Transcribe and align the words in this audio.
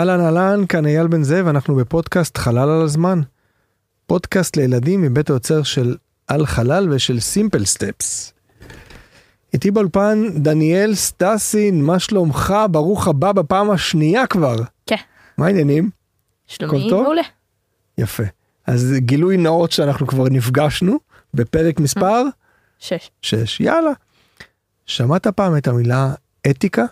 אהלן 0.00 0.20
אהלן, 0.20 0.66
כאן 0.66 0.86
אייל 0.86 1.06
בן 1.06 1.22
זאב, 1.22 1.46
אנחנו 1.46 1.74
בפודקאסט 1.74 2.38
חלל 2.38 2.70
על 2.70 2.82
הזמן. 2.82 3.20
פודקאסט 4.06 4.56
לילדים 4.56 5.02
מבית 5.02 5.30
היוצר 5.30 5.62
של 5.62 5.96
על 6.26 6.46
חלל 6.46 6.88
ושל 6.92 7.20
סימפל 7.20 7.64
סטפס. 7.64 8.32
איתי 9.52 9.70
באולפן 9.70 10.24
דניאל 10.34 10.94
סטסין, 10.94 11.84
מה 11.84 11.98
שלומך? 11.98 12.54
ברוך 12.70 13.08
הבא 13.08 13.32
בפעם 13.32 13.70
השנייה 13.70 14.26
כבר. 14.26 14.56
כן. 14.86 14.96
מה 15.38 15.46
העניינים? 15.46 15.90
שלומי? 16.46 16.90
מעולה. 16.90 17.22
יפה. 17.98 18.24
אז 18.66 18.94
גילוי 18.96 19.36
נאות 19.36 19.72
שאנחנו 19.72 20.06
כבר 20.06 20.24
נפגשנו 20.30 20.98
בפרק 21.34 21.80
מספר 21.80 22.22
שש. 22.78 23.10
6. 23.22 23.60
יאללה. 23.60 23.92
שמעת 24.86 25.26
פעם 25.26 25.56
את 25.56 25.68
המילה 25.68 26.14
אתיקה? 26.50 26.84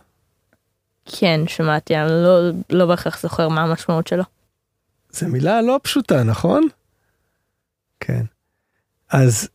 כן, 1.08 1.40
שמעתי, 1.46 1.96
אני 1.96 2.10
לא, 2.10 2.50
לא 2.70 2.86
בהכרח 2.86 3.20
זוכר 3.22 3.48
מה 3.48 3.62
המשמעות 3.62 4.06
שלו. 4.06 4.24
זו 5.10 5.28
מילה 5.28 5.62
לא 5.62 5.80
פשוטה, 5.82 6.22
נכון? 6.22 6.68
כן. 8.00 8.24
אז 9.10 9.48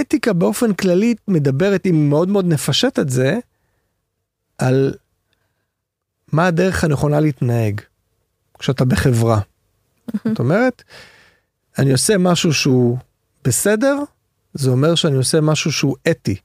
אתיקה 0.00 0.32
באופן 0.32 0.74
כללי 0.74 1.14
מדברת, 1.28 1.86
אם 1.86 2.08
מאוד 2.08 2.28
מאוד 2.28 2.44
נפשט 2.44 2.98
את 2.98 3.10
זה, 3.10 3.38
על 4.58 4.94
מה 6.32 6.46
הדרך 6.46 6.84
הנכונה 6.84 7.20
להתנהג 7.20 7.80
כשאתה 8.58 8.84
בחברה. 8.84 9.40
זאת 10.28 10.38
אומרת, 10.38 10.82
אני 11.78 11.92
עושה 11.92 12.18
משהו 12.18 12.52
שהוא 12.54 12.98
בסדר, 13.44 13.96
זה 14.54 14.70
אומר 14.70 14.94
שאני 14.94 15.16
עושה 15.16 15.40
משהו 15.40 15.72
שהוא 15.72 15.96
אתי, 16.10 16.36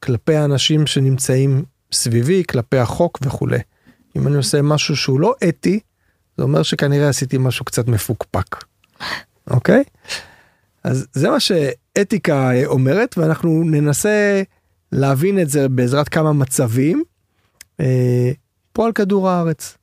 כלפי 0.00 0.36
האנשים 0.36 0.86
שנמצאים 0.86 1.64
סביבי, 1.92 2.42
כלפי 2.48 2.78
החוק 2.78 3.18
וכולי. 3.22 3.58
אם 4.16 4.26
אני 4.26 4.36
עושה 4.36 4.62
משהו 4.62 4.96
שהוא 4.96 5.20
לא 5.20 5.34
אתי, 5.48 5.80
זה 6.36 6.42
אומר 6.42 6.62
שכנראה 6.62 7.08
עשיתי 7.08 7.38
משהו 7.38 7.64
קצת 7.64 7.88
מפוקפק, 7.88 8.64
אוקיי? 9.50 9.84
אז 10.84 11.06
זה 11.12 11.30
מה 11.30 11.40
שאתיקה 11.40 12.50
אומרת, 12.66 13.18
ואנחנו 13.18 13.64
ננסה 13.64 14.42
להבין 14.92 15.40
את 15.40 15.50
זה 15.50 15.68
בעזרת 15.68 16.08
כמה 16.08 16.32
מצבים 16.32 17.02
אה, 17.80 18.30
פה 18.72 18.86
על 18.86 18.92
כדור 18.92 19.30
הארץ. 19.30 19.76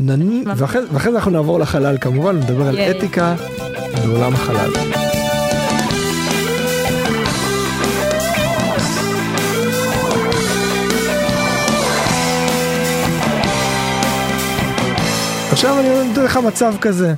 ננ... 0.00 0.48
ואחרי, 0.56 0.82
ואחרי 0.92 1.12
זה 1.12 1.18
אנחנו 1.18 1.30
נעבור 1.30 1.60
לחלל 1.60 1.98
כמובן, 1.98 2.36
נדבר 2.36 2.68
על. 2.68 2.78
אתיקה 2.78 3.36
בעולם 4.04 4.34
החלל. 4.34 5.07
עכשיו 15.58 15.80
אני 15.80 16.08
נותן 16.08 16.24
לך 16.24 16.36
מצב 16.36 16.74
כזה. 16.80 17.14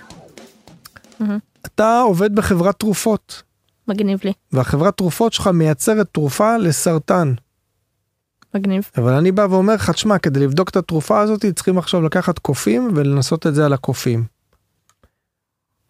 מהמם. 1.20 1.38
אתה 1.66 2.00
עובד 2.00 2.34
בחברת 2.34 2.78
תרופות, 2.78 3.42
מגניב 3.88 4.20
לי, 4.24 4.32
והחברת 4.52 4.96
תרופות 4.96 5.32
שלך 5.32 5.46
מייצרת 5.46 6.08
תרופה 6.12 6.56
לסרטן. 6.56 7.34
מגניב. 8.54 8.90
אבל 8.96 9.12
אני 9.12 9.32
בא 9.32 9.46
ואומר 9.50 9.74
לך, 9.74 9.90
תשמע, 9.90 10.18
כדי 10.18 10.40
לבדוק 10.40 10.68
את 10.68 10.76
התרופה 10.76 11.20
הזאת, 11.20 11.46
צריכים 11.54 11.78
עכשיו 11.78 12.02
לקחת 12.02 12.38
קופים 12.38 12.90
ולנסות 12.94 13.46
את 13.46 13.54
זה 13.54 13.66
על 13.66 13.72
הקופים. 13.72 14.24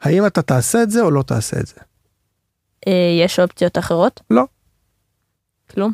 האם 0.01 0.27
אתה 0.27 0.43
תעשה 0.43 0.83
את 0.83 0.91
זה 0.91 1.03
או 1.03 1.11
לא 1.11 1.23
תעשה 1.23 1.61
את 1.61 1.67
זה? 1.67 1.77
אה, 2.89 3.25
יש 3.25 3.41
אופציות 3.41 3.78
אחרות? 3.78 4.21
לא. 4.31 4.45
כלום? 5.71 5.93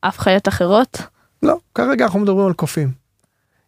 אף 0.00 0.18
חיות 0.18 0.48
אחרות? 0.48 1.02
לא, 1.42 1.58
כרגע 1.74 2.04
אנחנו 2.04 2.20
מדברים 2.20 2.46
על 2.46 2.52
קופים. 2.52 3.01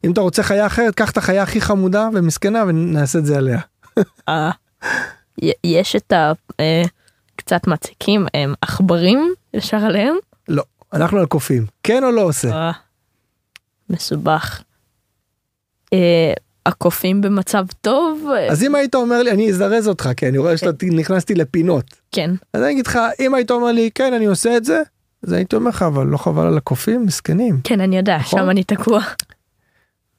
אם 0.04 0.12
אתה 0.12 0.20
רוצה 0.20 0.42
חיה 0.42 0.66
אחרת, 0.66 0.94
קח 0.94 1.10
את 1.10 1.16
החיה 1.16 1.42
הכי 1.42 1.60
חמודה 1.60 2.08
ומסכנה 2.12 2.64
ונעשה 2.66 3.18
את 3.18 3.26
זה 3.26 3.38
עליה. 3.38 3.58
אה, 4.28 4.50
יש 5.64 5.96
את 5.96 6.12
ה... 6.12 6.32
אה, 6.60 6.82
מציקים, 7.66 8.26
הם 8.34 8.54
עכברים 8.60 9.34
ישר 9.54 9.76
עליהם? 9.76 10.14
לא, 10.48 10.62
אנחנו 10.92 11.18
על 11.18 11.26
קופים. 11.26 11.66
כן 11.82 12.04
או 12.04 12.10
לא 12.10 12.20
עושה? 12.20 12.50
אה, 12.50 12.72
מסובך. 13.90 14.62
אה, 15.92 16.32
הקופים 16.66 17.20
במצב 17.20 17.66
טוב? 17.80 18.28
אה, 18.34 18.50
אז 18.50 18.62
אם 18.62 18.74
היית 18.74 18.94
אומר 18.94 19.22
לי, 19.22 19.30
אני 19.30 19.50
אזרז 19.50 19.88
אותך, 19.88 20.08
כי 20.16 20.28
אני 20.28 20.38
רואה 20.38 20.56
שאתה 20.56 20.86
נכנסתי 20.86 21.34
לפינות. 21.34 21.84
כן. 22.12 22.30
אז 22.52 22.62
אני 22.62 22.72
אגיד 22.72 22.86
לך, 22.86 22.98
אם 23.20 23.34
היית 23.34 23.50
אומר 23.50 23.72
לי, 23.72 23.90
כן, 23.94 24.12
אני 24.12 24.24
עושה 24.24 24.56
את 24.56 24.64
זה, 24.64 24.82
אז 25.22 25.32
הייתי 25.32 25.56
אומר 25.56 25.68
לך, 25.68 25.82
אבל 25.82 26.06
לא 26.06 26.18
חבל 26.18 26.46
על 26.46 26.56
הקופים? 26.56 27.06
מסכנים. 27.06 27.60
כן, 27.64 27.80
אני 27.80 27.96
יודע, 27.96 28.16
נכון? 28.16 28.40
שם 28.40 28.50
אני 28.50 28.64
תקוע. 28.64 29.00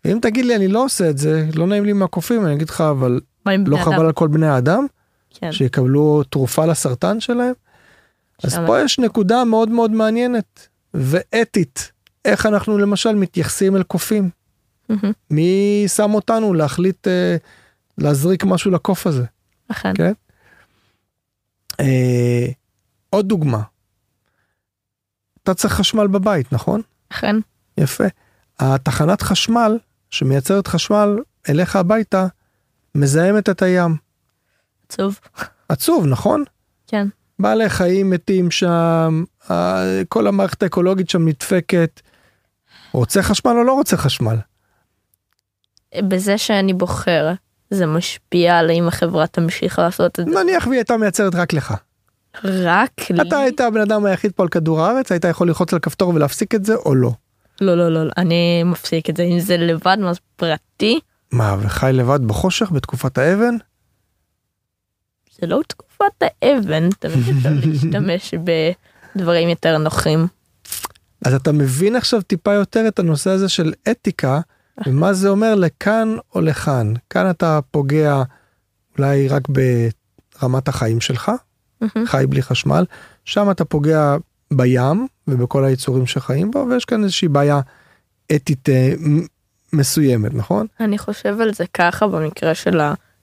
ואם 0.05 0.19
תגיד 0.21 0.45
לי, 0.45 0.55
אני 0.55 0.67
לא 0.67 0.83
עושה 0.83 1.09
את 1.09 1.17
זה, 1.17 1.47
לא 1.55 1.67
נעים 1.67 1.85
לי 1.85 1.93
מהקופים, 1.93 2.45
אני 2.45 2.53
אגיד 2.55 2.69
לך, 2.69 2.81
אבל 2.81 3.19
לא 3.45 3.51
בני 3.63 3.75
אדם? 3.75 3.83
חבל 3.83 4.05
על 4.05 4.11
כל 4.11 4.27
בני 4.27 4.47
האדם, 4.47 4.85
כן. 5.29 5.51
שיקבלו 5.51 6.23
תרופה 6.29 6.65
לסרטן 6.65 7.19
שלהם? 7.19 7.53
אז 8.43 8.51
שם- 8.51 8.63
פה 8.67 8.79
יש 8.81 8.99
נקודה 8.99 9.43
מאוד 9.43 9.69
מאוד 9.69 9.91
מעניינת 9.91 10.67
ואתית, 10.93 11.91
איך 12.25 12.45
אנחנו 12.45 12.77
למשל 12.77 13.15
מתייחסים 13.15 13.75
אל 13.75 13.83
קופים. 13.83 14.29
מהמם, 14.89 15.11
מי 15.31 15.83
שם 15.87 16.13
אותנו 16.13 16.53
להחליט 16.53 17.07
אה, 17.07 17.35
להזריק 17.97 18.43
משהו 18.43 18.71
לקוף 18.71 19.07
הזה? 19.07 19.23
אכן. 19.71 19.93
כן. 19.95 20.13
אה, 21.79 22.45
עוד 23.09 23.27
דוגמה. 23.27 23.61
אתה 25.43 25.53
צריך 25.53 25.73
חשמל 25.73 26.07
בבית, 26.07 26.53
נכון? 26.53 26.81
אכן. 27.09 27.35
יפה. 27.77 28.03
התחנת 28.59 29.21
חשמל 29.21 29.77
שמייצרת 30.09 30.67
חשמל 30.67 31.19
אליך 31.49 31.75
הביתה 31.75 32.27
מזהמת 32.95 33.49
את 33.49 33.61
הים. 33.61 33.95
עצוב. 34.87 35.19
עצוב, 35.69 36.05
נכון? 36.05 36.43
כן. 36.87 37.07
בעלי 37.39 37.69
חיים 37.69 38.09
מתים 38.09 38.51
שם, 38.51 39.23
כל 40.09 40.27
המערכת 40.27 40.63
האקולוגית 40.63 41.09
שם 41.09 41.27
נדפקת. 41.27 42.01
רוצה 42.91 43.21
חשמל 43.21 43.51
או 43.51 43.63
לא 43.63 43.73
רוצה 43.73 43.97
חשמל? 43.97 44.35
בזה 45.97 46.37
שאני 46.37 46.73
בוחר, 46.73 47.33
זה 47.69 47.85
משפיע 47.85 48.57
על 48.57 48.71
אם 48.71 48.87
החברה 48.87 49.27
תמשיך 49.27 49.79
לעשות 49.79 50.19
את 50.19 50.25
זה 50.25 50.43
נניח 50.43 50.67
והיא 50.67 50.77
הייתה 50.77 50.97
מייצרת 50.97 51.35
רק 51.35 51.53
לך. 51.53 51.73
רק 52.43 53.09
לי. 53.09 53.27
אתה 53.27 53.39
היית 53.39 53.61
הבן 53.61 53.81
אדם 53.81 54.05
היחיד 54.05 54.31
פה 54.31 54.43
על 54.43 54.49
כדור 54.49 54.81
הארץ, 54.81 55.11
היית 55.11 55.25
יכול 55.25 55.47
ללחוץ 55.47 55.73
על 55.73 55.79
כפתור 55.79 56.15
ולהפסיק 56.15 56.55
את 56.55 56.65
זה 56.65 56.75
או 56.75 56.95
לא. 56.95 57.11
לא, 57.61 57.77
לא, 57.77 57.89
לא, 57.89 58.11
אני 58.17 58.63
מפסיק 58.63 59.09
את 59.09 59.17
זה. 59.17 59.23
אם 59.23 59.39
זה 59.39 59.57
לבד, 59.57 59.97
מה 59.99 60.13
זה 60.13 60.19
פרטי, 60.35 60.99
מה, 61.31 61.55
וחי 61.59 61.91
לבד 61.93 62.19
בחושך 62.27 62.71
בתקופת 62.71 63.17
האבן? 63.17 63.55
זה 65.41 65.47
לא 65.47 65.61
תקופת 65.67 66.21
האבן, 66.21 66.89
תמיד 66.89 67.35
אפשר 67.37 67.49
להשתמש 67.63 68.33
בדברים 69.15 69.49
יותר 69.49 69.77
נוחים. 69.77 70.27
אז 71.25 71.33
אתה 71.33 71.51
מבין 71.51 71.95
עכשיו 71.95 72.21
טיפה 72.21 72.53
יותר 72.53 72.87
את 72.87 72.99
הנושא 72.99 73.29
הזה 73.29 73.49
של 73.49 73.73
אתיקה, 73.91 74.39
ומה 74.85 75.13
זה 75.13 75.29
אומר 75.29 75.55
לכאן 75.55 76.15
או 76.35 76.41
לכאן. 76.41 76.93
כאן 77.09 77.29
אתה 77.29 77.59
פוגע 77.71 78.23
אולי 78.97 79.27
רק 79.27 79.43
ברמת 79.49 80.67
החיים 80.67 81.01
שלך. 81.01 81.31
חי 82.05 82.25
בלי 82.29 82.41
חשמל, 82.41 82.85
שם 83.25 83.51
אתה 83.51 83.65
פוגע 83.65 84.15
בים 84.53 85.07
ובכל 85.27 85.65
היצורים 85.65 86.05
שחיים 86.05 86.51
בו, 86.51 86.65
ויש 86.69 86.85
כאן 86.85 87.03
איזושהי 87.03 87.27
בעיה 87.27 87.59
אתית 88.35 88.69
אה, 88.69 88.93
מסוימת, 89.73 90.33
נכון? 90.33 90.67
אני 90.79 90.97
חושב 90.97 91.41
על 91.41 91.53
זה 91.53 91.63
ככה 91.73 92.07
במקרה 92.07 92.55
של 92.55 92.79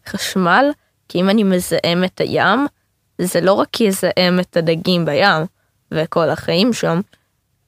החשמל, 0.06 0.70
כי 1.08 1.20
אם 1.20 1.30
אני 1.30 1.42
מזהם 1.42 2.04
את 2.04 2.20
הים, 2.20 2.66
זה 3.18 3.40
לא 3.40 3.52
רק 3.52 3.80
יזהם 3.80 4.40
את 4.40 4.56
הדגים 4.56 5.04
בים 5.04 5.46
וכל 5.90 6.30
החיים 6.30 6.72
שם, 6.72 7.00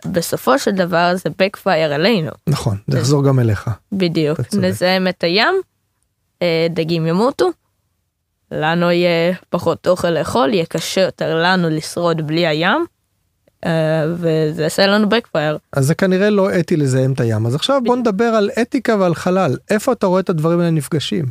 בסופו 0.06 0.58
של 0.58 0.70
דבר 0.70 1.12
זה 1.14 1.30
backfire 1.30 1.94
עלינו. 1.94 2.30
נכון, 2.46 2.76
זה 2.86 2.98
יחזור 2.98 3.24
גם 3.24 3.40
אליך. 3.40 3.70
בדיוק. 3.92 4.40
נזהם 4.52 5.08
את 5.08 5.24
הים, 5.24 5.54
אה, 6.42 6.66
דגים 6.70 7.06
ימותו, 7.06 7.50
לנו 8.50 8.90
יהיה 8.90 9.34
פחות 9.50 9.88
אוכל 9.88 10.10
לאכול, 10.10 10.54
יהיה 10.54 10.66
קשה 10.66 11.00
יותר 11.00 11.42
לנו 11.42 11.70
לשרוד 11.70 12.26
בלי 12.26 12.46
הים, 12.46 12.84
וזה 14.14 14.62
יעשה 14.62 14.86
לנו 14.86 15.06
backfire. 15.08 15.58
אז 15.72 15.86
זה 15.86 15.94
כנראה 15.94 16.30
לא 16.30 16.58
אתי 16.58 16.76
לזהם 16.76 17.12
את 17.12 17.20
הים. 17.20 17.46
אז 17.46 17.54
עכשיו 17.54 17.80
בוא 17.84 17.96
נדבר 17.96 18.24
על 18.24 18.50
אתיקה 18.62 18.96
ועל 18.96 19.14
חלל. 19.14 19.56
איפה 19.70 19.92
אתה 19.92 20.06
רואה 20.06 20.20
את 20.20 20.30
הדברים 20.30 20.60
האלה 20.60 20.70
נפגשים? 20.70 21.24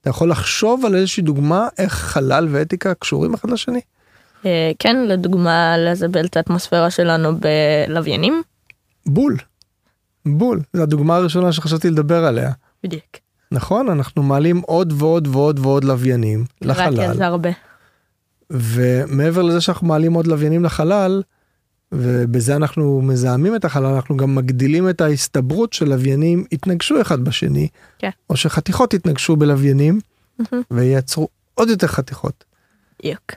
אתה 0.00 0.10
יכול 0.10 0.30
לחשוב 0.30 0.84
על 0.86 0.94
איזושהי 0.94 1.22
דוגמה 1.22 1.68
איך 1.78 1.94
חלל 1.94 2.48
ואתיקה 2.50 2.94
קשורים 2.94 3.34
אחד 3.34 3.50
לשני? 3.50 3.80
אה, 4.46 4.70
כן, 4.78 4.96
לדוגמה, 5.08 5.78
לזבל 5.78 6.24
את 6.24 6.36
האטמוספירה 6.36 6.90
שלנו 6.90 7.32
בלוויינים. 7.38 8.42
בול. 9.06 9.36
בול. 10.26 10.60
זו 10.72 10.82
הדוגמה 10.82 11.16
הראשונה 11.16 11.52
שחשבתי 11.52 11.90
לדבר 11.90 12.24
עליה. 12.24 12.52
בדיוק. 12.84 13.04
נכון? 13.52 13.88
אנחנו 13.88 14.22
מעלים 14.22 14.60
עוד 14.66 14.92
ועוד 14.96 15.28
ועוד 15.28 15.58
ועוד 15.58 15.84
לוויינים 15.84 16.44
לחלל. 16.60 17.32
ומעבר 18.50 19.42
לזה 19.42 19.60
שאנחנו 19.60 19.86
מעלים 19.86 20.12
עוד 20.12 20.26
לוויינים 20.26 20.64
לחלל, 20.64 21.22
ובזה 21.92 22.56
אנחנו 22.56 23.02
מזהמים 23.02 23.56
את 23.56 23.64
החלל, 23.64 23.84
אנחנו 23.86 24.16
גם 24.16 24.34
מגדילים 24.34 24.88
את 24.88 25.00
ההסתברות 25.00 25.72
שלוויינים 25.72 26.44
יתנגשו 26.52 27.00
אחד 27.00 27.20
בשני, 27.20 27.68
כן. 27.98 28.10
או 28.30 28.36
שחתיכות 28.36 28.94
יתנגשו 28.94 29.36
בלוויינים 29.36 30.00
מהמם. 30.38 30.62
וייצרו 30.70 31.28
עוד 31.54 31.68
יותר 31.68 31.86
חתיכות, 31.86 32.44
בדיוק. 33.00 33.32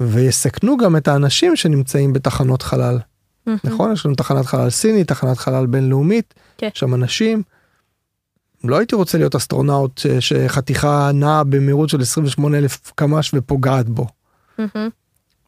ויסכנו 0.00 0.76
גם 0.76 0.96
את 0.96 1.08
האנשים 1.08 1.56
שנמצאים 1.56 2.12
בתחנות 2.12 2.62
חלל. 2.62 2.98
נכון? 3.64 3.92
יש 3.92 4.06
לנו 4.06 4.14
תחנת 4.14 4.46
חלל 4.46 4.70
סינית, 4.70 5.08
תחנת 5.08 5.38
חלל 5.38 5.66
בינלאומית, 5.66 6.34
כן. 6.58 6.68
שם 6.74 6.94
אנשים. 6.94 7.42
לא 8.64 8.78
הייתי 8.78 8.94
רוצה 8.94 9.18
להיות 9.18 9.34
אסטרונאוט 9.34 10.00
שחתיכה 10.20 11.10
נעה 11.14 11.44
במהירות 11.44 11.88
של 11.88 12.00
28 12.00 12.58
אלף 12.58 12.92
קמ"ש 12.94 13.30
ופוגעת 13.34 13.88
בו. 13.88 14.06
מהמם. 14.58 14.88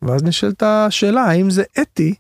ואז 0.03 0.23
נשאלת 0.23 0.63
השאלה 0.63 1.23
האם 1.23 1.51
זה 1.51 1.63
אתי 1.81 2.15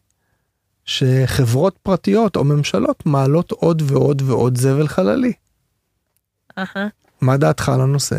שחברות 0.90 1.78
פרטיות 1.82 2.36
או 2.36 2.44
ממשלות 2.44 3.06
מעלות 3.06 3.50
עוד 3.50 3.82
ועוד 3.86 4.22
ועוד 4.22 4.58
זבל 4.58 4.88
חללי. 4.88 5.32
אהה. 6.58 6.88
מה 7.20 7.36
דעתך 7.36 7.68
על 7.68 7.80
הנושא? 7.80 8.16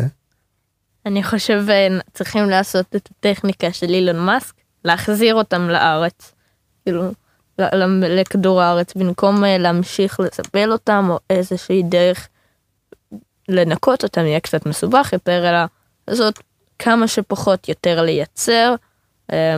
אני 1.06 1.22
חושב 1.22 1.64
אה, 1.68 1.88
צריכים 2.14 2.50
לעשות 2.50 2.96
את 2.96 3.08
הטכניקה 3.10 3.72
של 3.72 3.86
אילון 3.86 4.18
מאסק, 4.18 4.54
להחזיר 4.84 5.34
אותם 5.34 5.68
לארץ, 5.68 6.34
כאילו, 6.82 7.02
לכדור 8.02 8.62
הארץ, 8.62 8.94
במקום 8.94 9.44
אה, 9.44 9.58
להמשיך 9.58 10.20
לסבל 10.20 10.72
אותם, 10.72 11.06
או 11.10 11.18
איזושהי 11.30 11.82
דרך 11.82 12.28
לנקות 13.48 14.04
אותם, 14.04 14.20
יהיה 14.20 14.40
קצת 14.40 14.66
מסובך 14.66 15.12
יותר, 15.12 15.48
אלא 15.50 15.58
לעשות 16.08 16.38
כמה 16.78 17.08
שפחות 17.08 17.68
יותר 17.68 18.02
לייצר, 18.02 18.74
אה, 19.32 19.56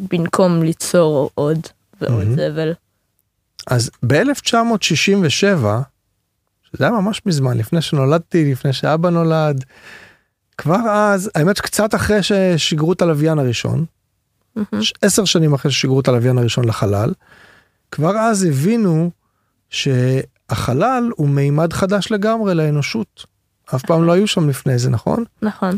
במקום 0.00 0.62
ליצור 0.62 1.30
עוד 1.34 1.58
ועוד 2.02 2.24
מהמם. 2.24 2.36
זבל. 2.36 2.72
אז 3.66 3.90
ב-1967, 4.06 5.66
שזה 6.62 6.84
היה 6.84 6.90
ממש 6.90 7.22
מזמן, 7.26 7.58
לפני 7.58 7.82
שנולדתי, 7.82 8.52
לפני 8.52 8.72
שאבא 8.72 9.10
נולד, 9.10 9.64
כבר 10.58 10.80
אז, 10.90 11.30
האמת 11.34 11.56
שקצת 11.56 11.94
אחרי 11.94 12.22
ששיגרו 12.22 12.92
את 12.92 13.02
הלוויין 13.02 13.38
הראשון, 13.38 13.84
עשר 15.02 15.24
שנים 15.24 15.54
אחרי 15.54 15.70
ששיגרו 15.70 16.00
את 16.00 16.08
הלוויין 16.08 16.38
הראשון 16.38 16.64
לחלל, 16.64 17.12
כבר 17.90 18.16
אז 18.16 18.44
הבינו 18.44 19.10
שהחלל 19.70 21.10
הוא 21.16 21.28
מימד 21.28 21.72
חדש 21.72 22.10
לגמרי 22.10 22.54
לאנושות. 22.54 23.26
אף 23.74 23.82
פעם 23.82 24.04
לא 24.04 24.12
היו 24.12 24.26
שם 24.26 24.48
לפני 24.48 24.78
זה, 24.78 24.90
נכון? 24.90 25.24
נכון. 25.42 25.76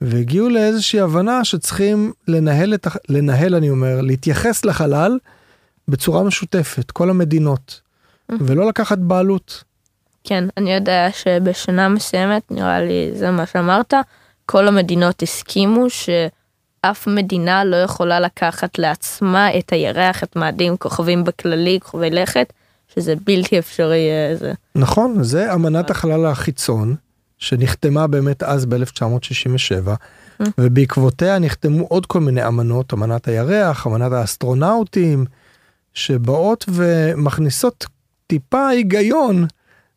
והגיעו 0.00 0.48
לאיזושהי 0.48 1.00
הבנה 1.00 1.44
שצריכים 1.44 2.12
לנהל 2.28 2.74
את, 2.74 2.86
לנהל 3.08 3.54
אני 3.54 3.70
אומר, 3.70 4.00
להתייחס 4.00 4.64
לחלל 4.64 5.18
בצורה 5.88 6.22
משותפת, 6.22 6.90
כל 6.90 7.10
המדינות, 7.10 7.80
ולא 8.28 8.68
לקחת 8.68 8.98
בעלות. 8.98 9.64
כן, 10.24 10.44
אני 10.56 10.74
יודע 10.74 11.08
שבשנה 11.12 11.88
מסוימת, 11.88 12.42
נראה 12.50 12.80
לי 12.80 13.10
זה 13.14 13.30
מה 13.30 13.46
שאמרת, 13.46 13.94
כל 14.46 14.68
המדינות 14.68 15.22
הסכימו 15.22 15.86
שאף 15.90 17.06
מדינה 17.06 17.64
לא 17.64 17.76
יכולה 17.76 18.20
לקחת 18.20 18.78
לעצמה 18.78 19.58
את 19.58 19.72
הירח, 19.72 20.22
את 20.22 20.36
מאדים, 20.36 20.76
כוכבים 20.76 21.24
בכללי, 21.24 21.78
כוכבי 21.82 22.10
לכת, 22.10 22.52
שזה 22.94 23.14
בלתי 23.26 23.58
אפשרי. 23.58 24.08
אה, 24.10 24.36
זה. 24.36 24.52
נכון, 24.74 25.22
זה 25.22 25.54
אמנת 25.54 25.90
החלל 25.90 26.26
החיצון, 26.26 26.94
שנחתמה 27.38 28.06
באמת 28.06 28.42
אז 28.42 28.66
ב-1967, 28.66 29.90
ובעקבותיה 30.58 31.38
נחתמו 31.38 31.84
עוד 31.84 32.06
כל 32.06 32.20
מיני 32.20 32.46
אמנות, 32.46 32.92
אמנת 32.92 33.28
הירח, 33.28 33.86
אמנת 33.86 34.12
האסטרונאוטים, 34.12 35.24
שבאות 35.94 36.64
ומכניסות 36.68 37.86
טיפה 38.26 38.68
היגיון 38.68 39.46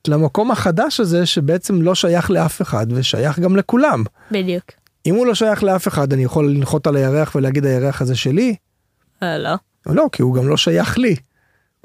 למקום 0.07 0.51
החדש 0.51 0.99
הזה, 0.99 1.25
שבעצם 1.25 1.81
לא 1.81 1.95
שייך 1.95 2.31
לאף 2.31 2.61
אחד 2.61 2.87
ושייך 2.89 3.39
גם 3.39 3.55
לכולם. 3.55 4.03
בדיוק. 4.31 4.63
אם 5.05 5.15
הוא 5.15 5.25
לא 5.25 5.35
שייך 5.35 5.63
לאף 5.63 5.87
אחד, 5.87 6.13
אני 6.13 6.23
יכול 6.23 6.51
לנחות 6.51 6.87
על 6.87 6.95
הירח 6.95 7.35
ולהגיד 7.35 7.65
הירח 7.65 8.01
הזה 8.01 8.15
שלי? 8.15 8.55
אה, 9.23 9.37
לא, 9.37 9.55
לא, 9.85 10.05
כי 10.11 10.21
הוא 10.21 10.35
גם 10.35 10.47
לא 10.47 10.57
שייך 10.57 10.97
לי, 10.97 11.15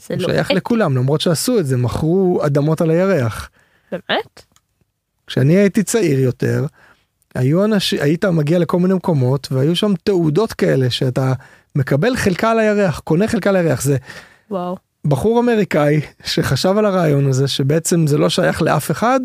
זה 0.09 0.15
הוא 0.15 0.23
לא 0.23 0.29
שייך 0.29 0.47
אתי. 0.47 0.55
לכולם, 0.55 0.97
למרות 0.97 1.21
שעשו 1.21 1.59
את 1.59 1.67
זה, 1.67 1.77
מכרו 1.77 2.41
אדמות 2.47 2.81
על 2.81 2.91
הירח. 2.91 3.51
באמת? 3.93 4.43
כשאני 5.27 5.57
הייתי 5.57 5.83
צעיר 5.83 6.19
יותר, 6.19 6.67
היו 7.35 7.65
אנשים, 7.65 7.99
היית 8.03 8.25
מגיע 8.25 8.59
לכל 8.59 8.79
מיני 8.79 8.95
מקומות 8.95 9.49
והיו 9.53 9.77
שם 9.77 9.93
תעודות 10.05 10.53
כאלה 10.53 10.91
שאתה 10.91 11.33
מקבל 11.77 12.17
חלקה 12.17 12.51
על 12.51 12.59
הירח, 12.59 12.99
קונה 12.99 13.29
חלקה 13.29 13.51
על 13.51 13.57
הירח, 13.57 13.83
זה 13.83 13.97
וואו. 14.51 14.77
בחור 15.07 15.41
אמריקאי 15.41 16.01
שחשב 16.25 16.75
על 16.79 16.87
הרעיון 16.87 17.27
הזה 17.29 17.49
שבעצם 17.49 18.07
זה 18.07 18.19
לא 18.19 18.29
שייך 18.29 18.63
לאף 18.63 18.91
אחד, 18.91 19.21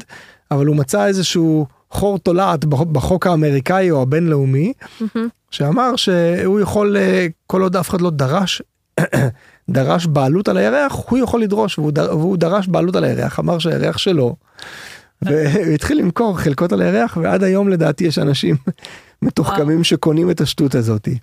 אבל 0.51 0.65
הוא 0.65 0.75
מצא 0.75 1.05
איזשהו 1.05 1.65
חור 1.91 2.19
תולעת 2.19 2.65
בח- 2.65 2.81
בחוק 2.81 3.27
האמריקאי 3.27 3.91
או 3.91 4.01
הבינלאומי, 4.01 4.73
מהמם. 4.99 5.27
שאמר 5.51 5.95
שהוא 5.95 6.59
יכול, 6.59 6.97
אה, 6.97 7.27
כל 7.47 7.61
עוד 7.61 7.75
אף 7.75 7.89
אחד 7.89 8.01
לא 8.01 8.09
דרש, 8.09 8.61
דרש 9.69 10.05
בעלות 10.05 10.47
על 10.47 10.57
הירח, 10.57 10.95
הוא 11.09 11.19
יכול 11.19 11.41
לדרוש, 11.41 11.79
והוא, 11.79 11.91
דר, 11.91 12.17
והוא 12.17 12.38
דרש 12.38 12.67
בעלות 12.67 12.95
על 12.95 13.03
הירח, 13.03 13.39
אמר 13.39 13.59
שהירח 13.59 13.97
שלו, 13.97 14.35
והוא 15.21 15.38
התחיל 15.73 15.97
למכור 16.00 16.38
חלקות 16.39 16.71
על 16.73 16.81
הירח, 16.81 17.17
ועד 17.21 17.43
היום 17.43 17.69
לדעתי 17.69 18.03
יש 18.03 18.19
אנשים 18.19 18.55
מתוחכמים 19.21 19.83
שקונים 19.83 20.29
את 20.31 20.41
השטות 20.41 20.75
הזאתי. 20.75 21.17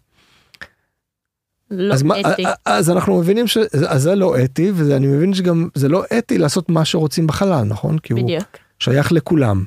לא 1.76 1.94
אז, 1.94 2.02
מה, 2.02 2.20
אתי. 2.20 2.44
אז 2.64 2.90
אנחנו 2.90 3.18
מבינים 3.18 3.46
שזה 3.46 4.14
לא 4.14 4.44
אתי, 4.44 4.72
ואני 4.74 5.06
מבין 5.06 5.34
שגם 5.34 5.68
זה 5.74 5.88
לא 5.88 6.04
אתי 6.18 6.38
לעשות 6.38 6.68
מה 6.68 6.84
שרוצים 6.84 7.26
בחלל, 7.26 7.62
נכון? 7.62 7.98
כי 7.98 8.12
הוא 8.12 8.22
בדיוק. 8.22 8.44
שייך 8.78 9.12
לכולם. 9.12 9.64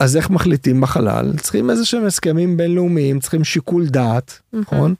אז 0.00 0.16
איך 0.16 0.30
מחליטים 0.30 0.80
בחלל? 0.80 1.32
צריכים 1.36 1.70
איזה 1.70 1.84
שהם 1.84 2.06
הסכמים 2.06 2.56
בינלאומיים, 2.56 3.20
צריכים 3.20 3.44
שיקול 3.44 3.86
דעת, 3.86 4.40
נכון? 4.52 4.94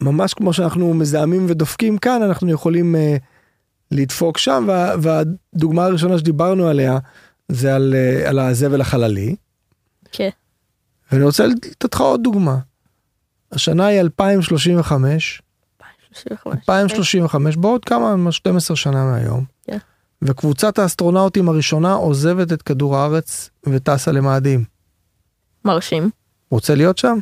ממש 0.00 0.34
כמו 0.34 0.52
שאנחנו 0.52 0.94
מזהמים 0.94 1.46
ודופקים 1.48 1.98
כאן, 1.98 2.22
אנחנו 2.22 2.50
יכולים 2.50 2.94
uh, 2.94 2.98
לדפוק 3.90 4.38
שם, 4.38 4.64
וה, 4.68 4.94
והדוגמה 5.02 5.84
הראשונה 5.84 6.18
שדיברנו 6.18 6.68
עליה 6.68 6.98
זה 7.48 7.74
על, 7.74 7.94
uh, 7.94 8.28
על 8.28 8.38
הזבל 8.38 8.80
החללי. 8.80 9.36
כן. 10.12 10.28
ואני 11.12 11.24
רוצה 11.24 11.46
לתת 11.46 11.94
לך 11.94 12.00
עוד 12.00 12.22
דוגמה. 12.22 12.58
השנה 13.52 13.86
היא 13.86 14.00
2035, 14.00 15.42
35. 16.12 16.54
2035, 16.56 17.56
בעוד 17.56 17.84
כמה, 17.84 18.32
12 18.32 18.76
שנה 18.76 19.04
מהיום. 19.04 19.44
כן. 19.66 19.78
וקבוצת 20.22 20.78
האסטרונאוטים 20.78 21.48
הראשונה 21.48 21.92
עוזבת 21.92 22.52
את 22.52 22.62
כדור 22.62 22.96
הארץ 22.96 23.50
וטסה 23.66 24.12
למאדים. 24.12 24.64
מרשים. 25.64 26.10
רוצה 26.50 26.74
להיות 26.74 26.98
שם? 26.98 27.18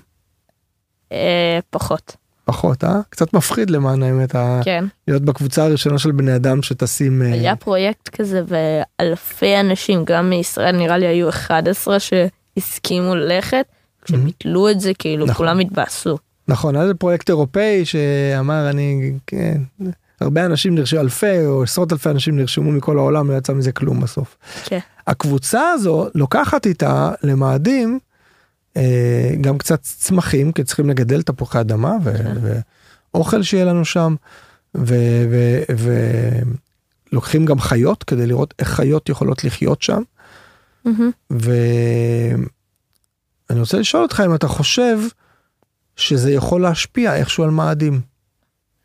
אה, 1.12 1.58
פחות. 1.70 2.16
פחות, 2.44 2.84
אה? 2.84 3.00
קצת 3.10 3.34
מפחיד 3.34 3.70
למען 3.70 4.02
האמת, 4.02 4.32
כן. 4.64 4.84
להיות 5.08 5.22
בקבוצה 5.22 5.64
הראשונה 5.64 5.98
של 5.98 6.12
בני 6.12 6.36
אדם 6.36 6.62
שטסים... 6.62 7.22
אה, 7.22 7.32
היה 7.32 7.56
פרויקט 7.56 8.08
כזה 8.08 8.42
ואלפי 8.46 9.60
אנשים, 9.60 10.04
גם 10.04 10.30
מישראל 10.30 10.76
נראה 10.76 10.98
לי 10.98 11.06
היו 11.06 11.28
11 11.28 11.96
שהסכימו 12.00 13.14
ללכת, 13.14 13.66
כשביטלו 14.02 14.70
את 14.70 14.80
זה 14.80 14.94
כאילו 14.94 15.26
נכון. 15.26 15.36
כולם 15.36 15.58
התבאסו. 15.58 16.18
נכון, 16.48 16.74
היה 16.74 16.82
איזה 16.82 16.94
פרויקט 16.94 17.28
אירופאי 17.28 17.84
שאמר 17.84 18.70
אני, 18.70 19.12
כן, 19.26 19.60
הרבה 20.20 20.46
אנשים 20.46 20.74
נרשמו, 20.74 21.00
אלפי 21.00 21.46
או 21.46 21.62
עשרות 21.62 21.92
אלפי 21.92 22.10
אנשים 22.10 22.36
נרשמו 22.36 22.72
מכל 22.72 22.98
העולם, 22.98 23.30
לא 23.30 23.36
יצא 23.36 23.52
מזה 23.52 23.72
כלום 23.72 24.00
בסוף. 24.00 24.36
כן. 24.64 24.78
הקבוצה 25.06 25.70
הזו 25.70 26.06
לוקחת 26.14 26.66
איתה 26.66 27.12
למאדים 27.22 27.98
אה, 28.76 29.30
גם 29.40 29.58
קצת 29.58 29.82
צמחים, 29.82 30.52
כי 30.52 30.64
צריכים 30.64 30.90
לגדל 30.90 31.22
תפוחי 31.22 31.60
אדמה 31.60 31.96
ו- 32.04 32.18
כן. 32.18 32.36
ואוכל 33.14 33.42
שיהיה 33.42 33.64
לנו 33.64 33.84
שם, 33.84 34.14
ולוקחים 37.12 37.46
גם 37.46 37.60
חיות 37.60 38.04
כדי 38.04 38.26
לראות 38.26 38.54
איך 38.58 38.68
חיות 38.68 39.08
יכולות 39.08 39.44
לחיות 39.44 39.82
שם. 39.82 40.02
מהמם. 40.84 41.10
ואני 43.50 43.60
רוצה 43.60 43.78
לשאול 43.78 44.02
אותך 44.02 44.22
אם 44.26 44.34
אתה 44.34 44.48
חושב 44.48 44.98
שזה 45.96 46.32
יכול 46.32 46.62
להשפיע 46.62 47.16
איכשהו 47.16 47.44
על 47.44 47.50
מאדים. 47.50 48.00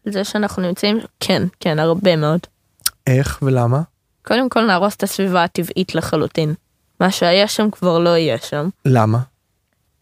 זה 0.05 0.23
שאנחנו 0.23 0.61
נמצאים, 0.61 0.99
כן, 1.19 1.43
כן, 1.59 1.79
הרבה 1.79 2.15
מאוד. 2.15 2.39
איך 3.07 3.39
ולמה? 3.41 3.81
קודם 4.23 4.49
כל 4.49 4.65
נהרוס 4.65 4.95
את 4.95 5.03
הסביבה 5.03 5.43
הטבעית 5.43 5.95
לחלוטין. 5.95 6.53
מה 6.99 7.11
שהיה 7.11 7.47
שם 7.47 7.71
כבר 7.71 7.99
לא 7.99 8.09
יהיה 8.09 8.37
שם. 8.37 8.69
למה? 8.85 9.19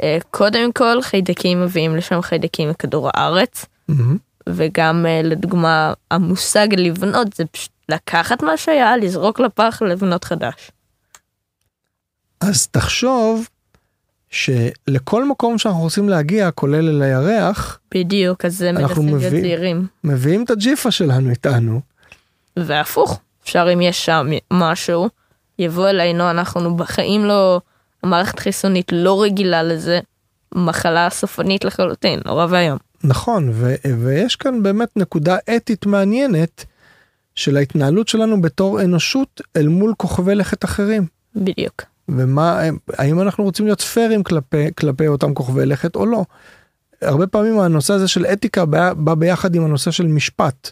אה, 0.04 0.18
קודם 0.32 0.72
כל 0.74 1.02
חיידקים 1.02 1.64
מביאים 1.64 1.96
לשם 1.96 2.22
חיידקים 2.22 2.70
מכדור 2.70 3.10
הארץ, 3.14 3.66
מהמם. 3.88 4.18
וגם 4.50 5.06
אה, 5.06 5.22
לדוגמה 5.24 5.94
המושג 6.12 6.68
לבנות 6.78 7.34
זה 7.34 7.46
פשוט 7.46 7.72
לקחת 7.90 8.44
מה 8.44 8.58
שהיה, 8.58 8.98
לזרוק 8.98 9.40
לפח, 9.40 9.82
לבנות 9.82 10.24
חדש. 10.24 10.72
אז 12.42 12.68
תחשוב 12.68 13.48
שלכל 14.38 15.26
מקום 15.26 15.58
שאנחנו 15.58 15.82
רוצים 15.82 16.10
להגיע, 16.10 16.52
כולל 16.52 16.90
אל 16.90 17.02
הירח, 17.02 17.80
בדיוק, 17.96 18.46
אז 18.46 18.58
זה 18.58 18.70
אנחנו 18.70 19.04
מנסים 19.04 19.18
להיות 19.18 19.34
מבין- 19.34 19.42
זהירים. 19.42 19.88
מביאים 20.04 20.44
את 20.44 20.50
הג'יפה 20.50 20.92
שלנו 20.92 21.30
איתנו. 21.30 21.82
והפוך, 22.58 23.20
אפשר 23.44 23.68
אם 23.74 23.82
יש 23.82 24.06
שם 24.06 24.28
משהו, 24.52 25.10
יבוא 25.60 25.90
אלינו, 25.90 26.32
אנחנו 26.32 26.78
בחיים 26.78 27.26
לא, 27.26 27.62
המערכת 28.04 28.40
חיסונית 28.40 28.92
לא 28.92 29.24
רגילה 29.24 29.64
לזה, 29.64 30.00
מחלה 30.56 31.10
סופנית 31.10 31.66
לחלוטין, 31.66 32.20
נורא 32.26 32.46
ואיום. 32.50 32.78
נכון, 33.04 33.50
ו- 33.54 33.74
ויש 34.04 34.36
כאן 34.36 34.64
באמת 34.64 34.90
נקודה 34.96 35.38
אתית 35.56 35.86
מעניינת 35.86 36.66
של 37.36 37.58
ההתנהלות 37.58 38.08
שלנו 38.08 38.42
בתור 38.42 38.82
אנושות 38.82 39.42
אל 39.58 39.68
מול 39.68 39.94
כוכבי 39.98 40.36
לכת 40.36 40.66
אחרים. 40.66 41.06
בדיוק. 41.36 41.82
ומה, 42.10 42.62
האם 42.98 43.22
אנחנו 43.22 43.44
רוצים 43.44 43.66
להיות 43.66 43.82
פיירים 43.82 44.24
כלפי, 44.24 44.70
כלפי 44.78 45.08
אותם 45.08 45.34
כוכבי 45.34 45.66
לכת 45.66 45.96
או 45.96 46.06
לא. 46.06 46.26
הרבה 47.02 47.28
פעמים 47.28 47.60
הנושא 47.60 47.94
הזה 47.94 48.08
של 48.08 48.26
אתיקה 48.26 48.66
בא, 48.66 48.94
בא 48.94 49.16
ביחד 49.16 49.56
עם 49.56 49.66
הנושא 49.66 49.92
של 49.92 50.08
משפט. 50.08 50.72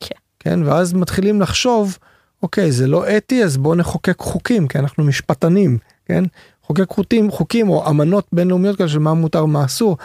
כן. 0.00 0.14
כן, 0.40 0.62
ואז 0.62 0.92
מתחילים 0.92 1.40
לחשוב, 1.40 1.98
אוקיי, 2.42 2.72
זה 2.72 2.86
לא 2.86 3.16
אתי, 3.16 3.44
אז 3.44 3.56
בואו 3.56 3.74
נחוקק 3.74 4.18
חוקים, 4.18 4.68
כי 4.68 4.78
אנחנו 4.78 5.04
משפטנים, 5.04 5.78
כן? 6.06 6.24
חוקק 6.62 6.88
חוקים, 6.88 7.30
חוקים 7.30 7.68
או 7.68 7.90
אמנות 7.90 8.26
בינלאומיות 8.32 8.76
כאלה 8.76 8.88
של 8.88 8.98
מה 8.98 9.14
מותר, 9.14 9.44
מה 9.44 9.64
אסור. 9.64 9.96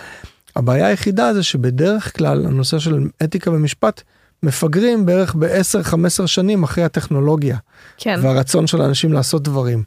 הבעיה 0.55 0.88
היחידה 0.88 1.34
זה 1.34 1.44
שבדרך 1.44 2.17
כלל 2.17 2.46
הנושא 2.46 2.79
של 2.79 3.10
אתיקה 3.24 3.51
ומשפט 3.51 4.01
מפגרים 4.44 5.05
בערך 5.05 5.36
ב-10-15 5.36 6.27
שנים 6.27 6.63
אחרי 6.63 6.84
הטכנולוגיה. 6.84 7.58
כן, 7.98 8.20
והרצון 8.24 8.67
של 8.67 8.82
האנשים 8.82 9.13
לעשות 9.13 9.44
דברים. 9.44 9.84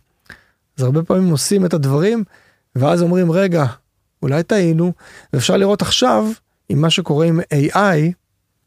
אז 0.78 0.84
הרבה 0.84 1.02
פעמים 1.02 1.30
עושים 1.30 1.66
את 1.66 1.74
הדברים 1.74 2.24
ואז 2.76 3.02
אומרים 3.02 3.32
רגע 3.32 3.64
אולי 4.22 4.42
טעינו 4.42 4.92
ואפשר 5.32 5.56
לראות 5.56 5.82
עכשיו 5.82 6.26
עם 6.68 6.80
מה 6.80 6.90
שקורה 6.90 7.26
עם 7.26 7.40
AI 7.40 7.74
כן? 7.74 8.12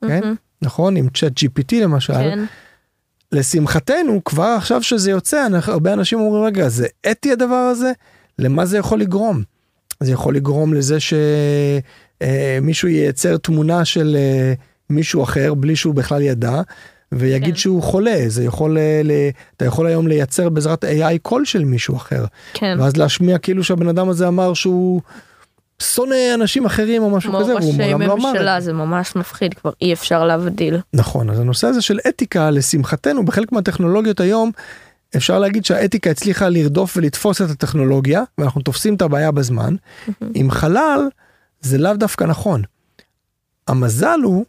מהמם, 0.02 0.36
נכון? 0.62 0.96
עם 0.96 1.08
צ'אט 1.10 1.32
GPT 1.40 1.76
למשל. 1.82 2.14
כן, 2.14 2.40
לשמחתנו 3.32 4.22
כבר 4.26 4.56
עכשיו 4.58 4.84
שזה 4.84 5.12
יוצא 5.12 5.46
אנחנו- 5.46 5.74
הרבה 5.74 5.94
אנשים 5.94 6.20
אומרים 6.20 6.44
רגע 6.44 6.70
זה 6.70 6.88
אתי 7.12 7.32
הדבר 7.32 7.56
הזה? 7.72 7.92
למה 8.40 8.66
זה 8.66 8.78
יכול 8.78 9.00
לגרום. 9.00 9.44
זה 10.00 10.12
יכול 10.12 10.36
לגרום 10.36 10.74
לזה 10.74 10.98
שמישהו 12.20 12.88
ייצר 12.88 13.38
תמונה 13.38 13.86
של 13.86 14.16
אה, 14.20 14.54
מישהו 14.90 15.24
אחר 15.24 15.54
בלי 15.54 15.76
שהוא 15.76 15.96
בכלל 15.96 16.22
ידע 16.22 16.62
ויגיד 17.12 17.54
כן. 17.54 17.60
שהוא 17.60 17.84
חולה 17.84 18.24
זה 18.28 18.44
יכול 18.44 18.78
אה, 18.78 19.02
ל... 19.04 19.12
אתה 19.58 19.66
יכול 19.66 19.88
היום 19.88 20.08
לייצר 20.08 20.50
בעזרת 20.50 20.84
AI 20.84 21.18
קול 21.22 21.46
של 21.46 21.66
מישהו 21.66 21.96
אחר 21.96 22.26
כן. 22.54 22.78
ואז 22.80 22.98
להשמיע 22.98 23.38
כאילו 23.38 23.64
שהבן 23.64 23.88
אדם 23.88 24.10
הזה 24.10 24.28
אמר 24.28 24.54
שהוא 24.54 25.02
שונא 25.82 26.16
אנשים 26.34 26.66
אחרים 26.66 27.04
או 27.04 27.10
משהו 27.10 27.34
כזה 27.34 27.56
והוא 27.56 27.72
ראשי 27.72 27.78
מעולם 27.78 28.02
לא 28.02 28.14
אמר. 28.14 28.32
ממשלה 28.32 28.62
זה 28.62 28.74
ממש 28.74 29.16
מפחיד 29.16 29.54
כבר 29.54 29.72
אי 29.82 29.94
אפשר 29.94 30.26
להבדיל. 30.26 30.78
נכון 30.94 31.30
אז 31.30 31.40
הנושא 31.40 31.68
הזה 31.68 31.82
של 31.82 32.00
אתיקה 32.10 32.50
לשמחתנו 32.50 33.26
בחלק 33.26 33.52
מהטכנולוגיות 33.52 34.20
היום 34.20 34.52
אפשר 35.16 35.40
להגיד 35.40 35.66
שהאתיקה 35.66 36.10
הצליחה 36.10 36.50
לרדוף 36.50 36.98
ולתפוס 36.98 37.42
את 37.42 37.50
הטכנולוגיה 37.50 38.24
ואנחנו 38.38 38.62
תופסים 38.62 38.96
את 38.96 39.02
הבעיה 39.02 39.32
בזמן. 39.32 39.76
עם 40.34 40.52
חלל 40.52 41.08
זה 41.62 41.78
לאו 41.78 41.94
דווקא 41.94 42.24
נכון. 42.24 42.62
המזל 43.68 44.20
הוא 44.24 44.46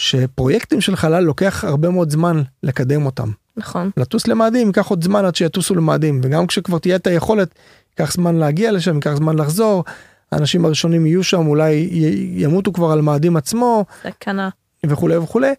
שפרויקטים 0.00 0.80
של 0.80 0.96
חלל 0.96 1.24
לוקח 1.24 1.64
הרבה 1.64 1.90
מאוד 1.90 2.10
זמן 2.10 2.42
לקדם 2.62 3.06
אותם. 3.06 3.30
נכון. 3.56 3.90
לטוס 3.96 4.28
למאדים 4.28 4.66
ייקח 4.66 4.86
עוד 4.86 5.04
זמן 5.04 5.24
עד 5.24 5.34
שיטוסו 5.34 5.74
למאדים 5.74 6.20
וגם 6.24 6.46
כשכבר 6.46 6.78
תהיה 6.78 6.96
את 6.96 7.06
היכולת 7.06 7.54
ייקח 7.98 8.12
זמן 8.12 8.36
להגיע 8.36 8.72
לשם 8.72 8.94
ייקח 8.94 9.14
זמן 9.14 9.38
לחזור. 9.38 9.84
האנשים 10.32 10.64
הראשונים 10.64 11.06
יהיו 11.06 11.24
שם 11.24 11.46
אולי 11.46 11.72
י- 11.72 12.34
ימותו 12.42 12.72
כבר 12.72 12.90
על 12.92 13.00
מאדים 13.00 13.36
עצמו 13.36 13.84
סכנה. 14.02 14.48
וכולי 14.86 15.16
וכולי 15.16 15.50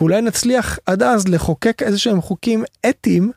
ואולי 0.00 0.20
נצליח 0.22 0.78
עד 0.86 1.02
אז 1.02 1.28
לחוקק 1.28 1.82
איזה 1.82 1.98
שהם 1.98 2.20
חוקים 2.20 2.64
אתיים 2.88 3.32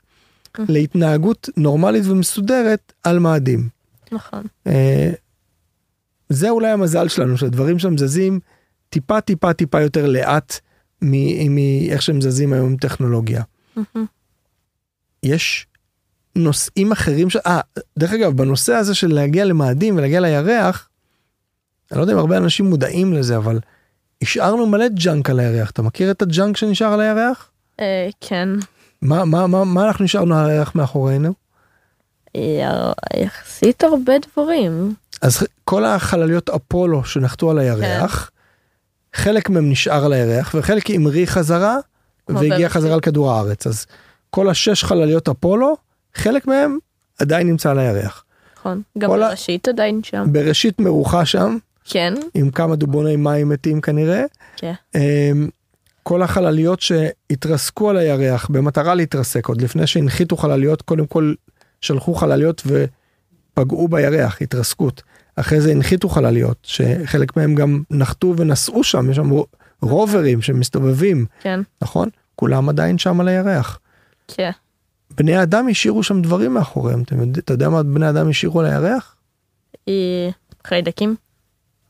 להתנהגות 0.60 1.50
נורמלית 1.58 2.04
ומסודרת 2.06 2.94
על 3.04 3.20
מאדים. 3.20 3.70
נכון. 4.12 4.44
אה, 4.68 5.12
זה 6.30 6.50
אולי 6.50 6.70
המזל 6.70 7.08
שלנו 7.08 7.38
שהדברים 7.38 7.80
שם 7.80 7.98
זזים 7.98 8.40
טיפה 8.90 9.22
טיפה 9.22 9.54
טיפה 9.54 9.82
יותר 9.82 10.06
לאט 10.06 10.60
מאיך 11.02 12.02
שהם 12.02 12.22
זזים 12.22 12.54
היום 12.54 12.66
עם 12.66 12.78
טכנולוגיה. 12.78 13.44
מהמם, 13.76 14.06
יש 15.24 15.68
נושאים 16.36 16.92
אחרים 16.92 17.30
ש... 17.30 17.36
אה, 17.36 17.60
דרך 18.00 18.12
אגב 18.14 18.38
בנושא 18.38 18.74
הזה 18.74 18.96
של 18.96 19.14
להגיע 19.14 19.46
למאדים 19.46 19.98
ולהגיע 19.98 20.20
לירח. 20.20 20.90
אני 21.92 21.98
לא 21.98 22.04
יודע 22.04 22.14
אם 22.14 22.18
הרבה 22.18 22.38
אנשים 22.38 22.66
מודעים 22.66 23.14
לזה 23.14 23.38
אבל 23.38 23.60
השארנו 24.22 24.66
מלא 24.66 24.88
junk 24.88 25.30
על 25.30 25.40
הירח 25.40 25.72
אתה 25.72 25.82
מכיר 25.82 26.12
את 26.12 26.22
ה 26.22 26.29
junk 26.29 26.58
שנשאר 26.58 26.94
על 26.94 27.02
הירח? 27.02 27.52
אה, 27.80 28.10
כן. 28.22 28.50
מה 29.02 29.26
מה 29.26 29.48
מה 29.48 29.64
מה 29.64 29.88
אנחנו 29.88 30.06
השארנו 30.06 30.36
על 30.36 30.50
הירח 30.50 30.76
מאחורינו? 30.76 31.34
אה, 32.36 32.92
יחסית 33.16 33.84
הרבה 33.84 34.14
דברים. 34.20 34.94
אז 35.22 35.48
כל 35.64 35.86
החלליות 35.86 36.50
אפולו 36.50 37.06
שנחתו 37.06 37.52
על 37.52 37.60
הירח, 37.60 38.32
חלק 39.14 39.50
מהם 39.50 39.70
נשאר 39.72 40.06
על 40.06 40.14
הירח 40.14 40.56
וחלק 40.58 40.90
המריא 40.90 41.26
חזרה 41.26 41.78
והגיע 42.30 42.50
בראשית. 42.50 42.68
חזרה 42.68 42.98
לכדור 42.98 43.32
הארץ. 43.32 43.68
אז 43.68 43.86
כל 44.30 44.50
השש 44.50 44.84
חלליות 44.84 45.30
אפולו, 45.30 45.78
חלק 46.16 46.48
מהם 46.48 46.78
עדיין 47.20 47.48
נמצא 47.48 47.72
על 47.72 47.80
הירח. 47.80 48.24
נכון. 48.60 48.82
גם 48.98 49.10
כל 49.10 49.24
ה- 49.24 49.28
בראשית 49.28 49.68
עדיין 49.68 50.04
שם. 50.04 50.26
בראשית 50.32 50.80
מרוחה 50.82 51.26
שם, 51.26 51.58
כן. 51.86 52.14
עם 52.34 52.52
כמה 52.52 52.76
דובוני 52.76 53.16
מים 53.16 53.50
מתים 53.50 53.82
כנראה. 53.82 54.24
כן. 54.58 54.74
אמ, 54.96 55.50
כל 56.04 56.22
החלליות 56.22 56.80
שהתרסקו 56.82 57.90
על 57.90 57.98
הירח 57.98 58.48
במטרה 58.50 58.96
להתרסק 58.96 59.48
עוד 59.48 59.62
לפני 59.62 59.88
שהנחיתו 59.88 60.38
חלליות 60.38 60.82
קודם 60.82 61.08
כל 61.08 61.34
שלחו 61.82 62.14
חלליות 62.14 62.64
ופגעו 62.66 63.88
בירח 63.88 64.42
התרסקות 64.42 65.02
אחרי 65.40 65.62
זה 65.62 65.72
הנחיתו 65.72 66.10
חלליות 66.10 66.58
שחלק 66.64 67.38
מהם 67.38 67.56
גם 67.56 67.84
נחתו 67.92 68.34
ונסעו 68.38 68.84
שם 68.84 69.10
יש 69.10 69.16
שם 69.16 69.30
רו- 69.30 69.46
רוברים 69.82 70.42
שמסתובבים 70.42 71.26
כן. 71.42 71.60
נכון 71.82 72.10
כולם 72.36 72.70
עדיין 72.70 72.98
שם 72.98 73.20
על 73.20 73.28
הירח. 73.28 73.80
כן. 74.28 74.52
בני 75.18 75.44
אדם 75.44 75.68
השאירו 75.72 76.04
שם 76.04 76.22
דברים 76.22 76.54
מאחוריהם 76.54 77.02
אתה 77.02 77.16
יודע, 77.16 77.40
אתה 77.40 77.54
יודע 77.54 77.70
מה 77.70 77.84
בני 77.84 78.10
אדם 78.10 78.30
השאירו 78.30 78.60
על 78.60 78.66
הירח? 78.66 79.16
אה, 79.88 80.30
חיידקים? 80.68 81.16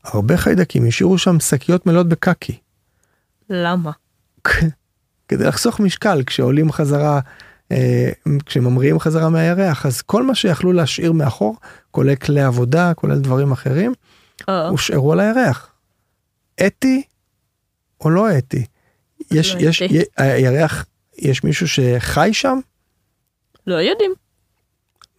הרבה 0.04 0.36
חיידקים 0.36 0.86
השאירו 0.86 1.18
שם 1.18 1.40
שקיות 1.40 1.86
מלאות 1.86 2.08
בקקי. 2.08 2.58
למה? 3.50 3.90
כדי 5.28 5.44
לחסוך 5.44 5.80
משקל 5.80 6.22
כשעולים 6.26 6.72
חזרה 6.72 7.20
כשממריאים 8.46 8.98
חזרה 8.98 9.28
מהירח 9.28 9.86
אז 9.86 10.02
כל 10.02 10.22
מה 10.22 10.34
שיכלו 10.34 10.72
להשאיר 10.72 11.12
מאחור 11.12 11.56
כולל 11.90 12.14
כלי 12.14 12.42
עבודה 12.42 12.94
כולל 12.94 13.18
דברים 13.18 13.52
אחרים 13.52 13.92
הושארו 14.70 15.12
על 15.12 15.20
הירח. 15.20 15.72
אתי 16.66 17.02
או 18.00 18.10
לא 18.10 18.38
אתי? 18.38 18.64
יש 19.30 19.54
לא 19.54 19.60
יש 19.60 19.82
אתי. 19.82 19.94
י- 19.94 20.02
הירח 20.16 20.84
יש 21.18 21.44
מישהו 21.44 21.68
שחי 21.68 22.30
שם 22.32 22.58
לא 23.66 23.74
יודעים. 23.74 24.12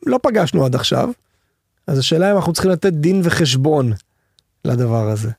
לא 0.05 0.20
פגשנו 0.24 0.65
עד 0.65 0.75
עכשיו. 0.75 1.10
אז 1.88 2.00
השאלה 2.00 2.31
אם 2.31 2.36
אנחנו 2.36 2.53
צריכים 2.53 2.72
לתת 2.72 2.93
דין 2.93 3.22
וחשבון 3.24 3.93
לדבר 4.65 5.10
הזה. 5.10 5.29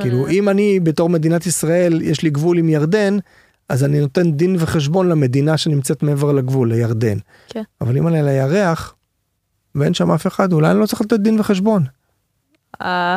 כאילו 0.00 0.26
אה. 0.26 0.30
אם 0.30 0.48
אני 0.48 0.80
בתור 0.80 1.08
מדינת 1.08 1.46
ישראל 1.46 2.02
יש 2.02 2.22
לי 2.22 2.30
גבול 2.30 2.58
עם 2.58 2.68
ירדן 2.68 3.16
אז 3.68 3.84
אני 3.84 4.00
נותן 4.00 4.32
דין 4.32 4.56
וחשבון 4.58 5.08
למדינה 5.08 5.56
שנמצאת 5.58 6.02
מעבר 6.02 6.32
לגבול 6.32 6.72
לירדן. 6.72 7.18
כן. 7.48 7.62
אבל 7.80 7.96
אם 7.96 8.08
אני 8.08 8.18
על 8.18 8.28
הירח 8.28 8.94
ואין 9.74 9.94
שם 9.94 10.10
אף 10.10 10.26
אחד 10.26 10.52
אולי 10.52 10.70
אני 10.70 10.80
לא 10.80 10.86
צריך 10.86 11.00
לתת 11.00 11.20
דין 11.20 11.40
וחשבון. 11.40 11.84
אה, 12.82 13.16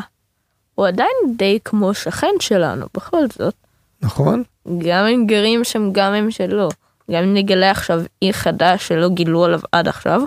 הוא 0.75 0.87
עדיין 0.87 1.35
די 1.37 1.59
כמו 1.65 1.93
שכן 1.93 2.35
שלנו 2.39 2.85
בכל 2.93 3.23
זאת. 3.37 3.55
נכון? 4.01 4.43
גם 4.77 5.05
אם 5.05 5.25
גרים 5.27 5.63
שם 5.63 5.91
גם 5.91 6.13
אם 6.13 6.31
שלא. 6.31 6.69
גם 7.11 7.23
אם 7.23 7.33
נגלה 7.33 7.71
עכשיו 7.71 8.01
אי 8.21 8.33
חדש 8.33 8.87
שלא 8.87 9.09
גילו 9.09 9.45
עליו 9.45 9.59
עד 9.71 9.87
עכשיו. 9.87 10.21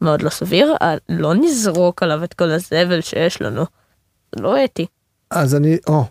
מאוד 0.00 0.22
לא 0.22 0.30
סביר. 0.30 0.74
אה, 0.82 0.94
לא 1.08 1.34
נזרוק 1.34 2.02
עליו 2.02 2.24
את 2.24 2.34
כל 2.34 2.50
הזבל 2.50 3.00
שיש 3.00 3.42
לנו. 3.42 3.64
זה 4.34 4.42
לא 4.42 4.64
אתי. 4.64 4.86
אז 5.30 5.54
אני 5.54 5.76
או 5.86 6.04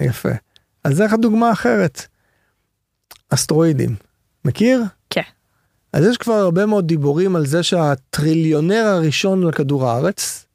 יפה. 0.00 0.28
אז 0.84 0.96
זה 0.96 1.04
לך 1.04 1.14
דוגמה 1.14 1.52
אחרת. 1.52 2.06
אסטרואידים. 3.30 3.94
מכיר? 4.44 4.82
כן. 5.10 5.22
אז 5.92 6.04
יש 6.04 6.16
כבר 6.16 6.32
הרבה 6.34 6.66
מאוד 6.66 6.86
דיבורים 6.86 7.36
על 7.36 7.46
זה 7.46 7.62
שהטריליונר 7.62 8.84
הראשון 8.86 9.44
על 9.44 9.52
כדור 9.52 9.88
הארץ, 9.88 10.46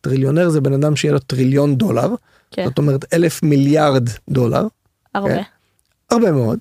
טריליונר 0.00 0.48
זה 0.48 0.60
בן 0.60 0.72
אדם 0.72 0.96
שיהיה 0.96 1.12
לו 1.12 1.18
טריליון 1.18 1.76
דולר, 1.76 2.08
כן. 2.50 2.64
זאת 2.64 2.78
אומרת 2.78 3.14
אלף 3.14 3.42
מיליארד 3.42 4.08
דולר, 4.28 4.66
הרבה. 5.14 5.34
כן. 5.34 5.42
הרבה 6.10 6.32
מאוד. 6.32 6.58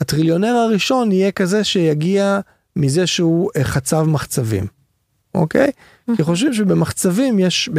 הטריליונר 0.00 0.54
הראשון 0.54 1.12
יהיה 1.12 1.32
כזה 1.32 1.64
שיגיע 1.64 2.40
מזה 2.76 3.06
שהוא 3.06 3.50
אה, 3.56 3.64
חצב 3.64 4.02
מחצבים. 4.02 4.66
אוקיי? 5.34 5.70
כי 6.16 6.22
חושבים 6.22 6.54
שבמחצבים 6.54 7.38
יש, 7.38 7.70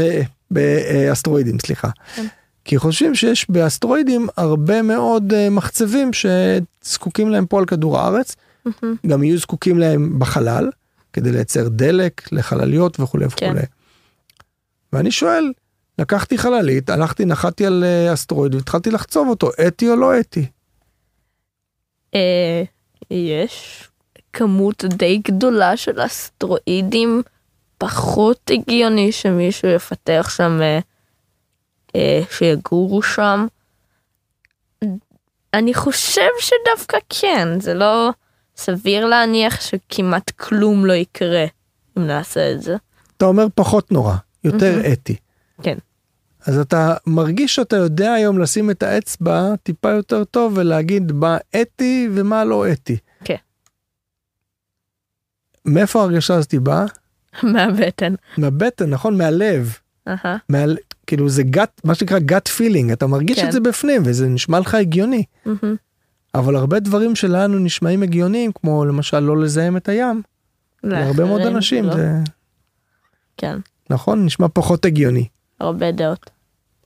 באסטרואידים, 0.51 1.60
סליחה. 1.60 1.89
כן. 2.15 2.25
כי 2.65 2.77
חושבים 2.77 3.15
שיש 3.15 3.50
באסטרואידים 3.50 4.27
הרבה 4.38 4.82
מאוד 4.82 5.34
אה, 5.34 5.50
מחצבים 5.50 6.13
שזקוקים 6.84 7.30
להם 7.30 7.46
פה 7.46 7.60
על 7.60 7.66
כדור 7.66 8.00
הארץ, 8.00 8.36
מהמם. 8.66 8.96
גם 9.08 9.24
יהיו 9.24 9.38
זקוקים 9.38 9.80
להם 9.80 10.20
בחלל, 10.20 10.70
כדי 11.13 11.32
לייצר 11.32 11.68
דלק 11.68 12.32
לחלליות 12.32 13.00
וכולי 13.00 13.25
וכולי. 13.25 13.62
כן. 13.62 13.66
ואני 14.94 15.12
שואל, 15.12 15.52
לקחתי 16.00 16.38
חללית, 16.38 16.90
הלכתי, 16.90 17.25
נחתתי 17.25 17.66
על 17.66 17.84
אה, 17.84 18.13
אסטרואיד 18.13 18.56
והתחלתי 18.56 18.92
לחצוב 18.92 19.28
אותו, 19.28 19.50
אתי 19.68 19.90
או 19.90 19.96
לא 19.96 20.20
אתי? 20.20 20.46
אה, 22.16 22.63
יש 23.12 23.88
כמות 24.34 24.86
די 24.86 25.22
גדולה 25.28 25.78
של 25.78 26.06
אסטרואידים 26.06 27.22
פחות 27.78 28.52
הגיוני 28.54 29.12
שמישהו 29.12 29.70
יפתח 29.70 30.30
שם 30.36 30.60
אה, 31.96 32.22
שיגורו 32.32 33.02
שם. 33.02 33.48
אני 35.54 35.74
חושב 35.74 36.30
שדווקא 36.40 36.98
כן 37.10 37.60
זה 37.60 37.74
לא 37.74 38.10
סביר 38.58 39.06
להניח 39.06 39.62
שכמעט 39.62 40.30
כלום 40.32 40.86
לא 40.86 40.94
יקרה 40.94 41.46
אם 41.98 42.08
נעשה 42.08 42.52
את 42.52 42.62
זה. 42.62 42.76
אתה 43.18 43.26
אומר 43.26 43.48
פחות 43.56 43.92
נורא, 43.92 44.16
יותר 44.44 44.76
מהמם. 44.76 44.94
אתי. 44.94 45.16
כן. 45.64 45.78
אז 46.46 46.60
אתה 46.60 46.94
מרגיש 47.08 47.56
שאתה 47.56 47.76
יודע 47.76 48.14
היום 48.14 48.40
לשים 48.40 48.72
את 48.72 48.84
האצבע 48.84 49.56
טיפה 49.64 49.90
יותר 49.90 50.24
טוב 50.24 50.54
ולהגיד 50.56 51.12
מה 51.12 51.38
אתי 51.62 52.10
ומה 52.14 52.46
לא 52.46 52.72
אתי. 52.72 52.98
כן. 53.24 53.36
מאיפה 55.66 56.02
ההרגשה 56.02 56.36
הזאת 56.36 56.54
באה? 56.56 56.86
מהבטן. 57.54 58.14
מהבטן, 58.38 58.90
נכון? 58.90 59.18
מהלב. 59.18 59.78
אהה. 60.08 60.38
מעל, 60.50 60.78
כאילו 61.08 61.30
זה 61.30 61.44
גאט, 61.44 61.82
מה 61.84 61.96
שנקרא 61.96 62.20
גאט 62.20 62.48
פילינג, 62.48 62.92
אתה 62.92 63.08
מרגיש 63.08 63.40
כן. 63.40 63.48
את 63.48 63.52
זה 63.52 63.60
בפנים 63.60 64.02
וזה 64.06 64.28
נשמע 64.28 64.60
לך 64.60 64.76
הגיוני. 64.76 65.24
מהמם. 65.46 65.76
אבל 66.36 66.56
הרבה 66.56 66.80
דברים 66.80 67.16
שלנו 67.16 67.60
נשמעים 67.60 68.04
הגיוניים, 68.04 68.52
כמו 68.52 68.86
למשל 68.86 69.20
לא 69.20 69.38
לזהם 69.38 69.78
את 69.78 69.90
הים. 69.90 70.22
להרבה 70.84 71.26
מאוד 71.26 71.42
אנשים 71.42 71.86
לא. 71.86 71.94
זה 71.94 72.20
כן. 73.38 73.58
נכון 73.90 74.26
נשמע 74.26 74.48
פחות 74.54 74.86
הגיוני. 74.86 75.28
הרבה 75.60 75.92
דעות. 75.92 76.30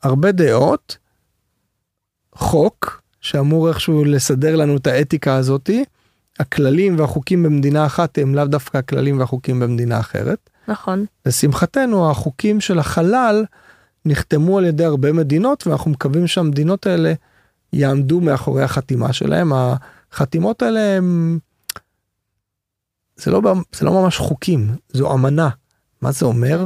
הרבה 0.03 0.31
דעות, 0.31 0.97
חוק 2.35 3.01
שאמור 3.21 3.69
איכשהו 3.69 4.05
לסדר 4.05 4.55
לנו 4.55 4.77
את 4.77 4.87
האתיקה 4.87 5.35
הזאתי, 5.35 5.83
הכללים 6.39 6.99
והחוקים 6.99 7.43
במדינה 7.43 7.85
אחת 7.85 8.17
הם 8.17 8.35
לאו 8.35 8.45
דווקא 8.45 8.77
הכללים 8.77 9.19
והחוקים 9.19 9.59
במדינה 9.59 9.99
אחרת. 9.99 10.49
נכון. 10.67 11.05
לשמחתנו 11.25 12.11
החוקים 12.11 12.61
של 12.61 12.79
החלל 12.79 13.45
נחתמו 14.07 14.57
על 14.57 14.65
ידי 14.65 14.85
הרבה 14.85 15.13
מדינות 15.13 15.67
ואנחנו 15.67 15.91
מקווים 15.91 16.27
שהמדינות 16.27 16.87
האלה 16.87 17.13
יעמדו 17.73 18.21
מאחורי 18.21 18.63
החתימה 18.63 19.13
שלהם. 19.13 19.51
החתימות 20.11 20.61
האלה 20.61 20.97
הם... 20.97 21.39
זה 23.15 23.31
לא, 23.31 23.41
זה 23.75 23.85
לא 23.85 23.91
ממש 23.91 24.17
חוקים, 24.17 24.75
זו 24.89 25.13
אמנה. 25.13 25.49
מה 26.01 26.11
זה 26.11 26.25
אומר? 26.25 26.65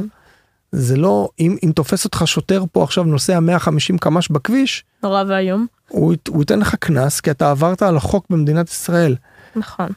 זה 0.72 0.96
לא, 0.96 1.28
אם, 1.40 1.56
אם 1.62 1.72
תופס 1.72 2.04
אותך 2.04 2.22
שוטר 2.26 2.64
פה 2.72 2.84
עכשיו 2.84 3.04
נוסע 3.04 3.40
150 3.40 3.98
קמ"ש 3.98 4.28
בכביש, 4.28 4.84
נורא 5.02 5.24
ואיום. 5.28 5.66
הוא, 5.88 6.14
הוא 6.28 6.42
ייתן 6.42 6.58
לך 6.58 6.74
קנס 6.74 7.20
כי 7.20 7.30
אתה 7.30 7.50
עברת 7.50 7.82
על 7.82 7.96
החוק 7.96 8.26
במדינת 8.30 8.68
ישראל. 8.68 9.16
נכון. 9.56 9.88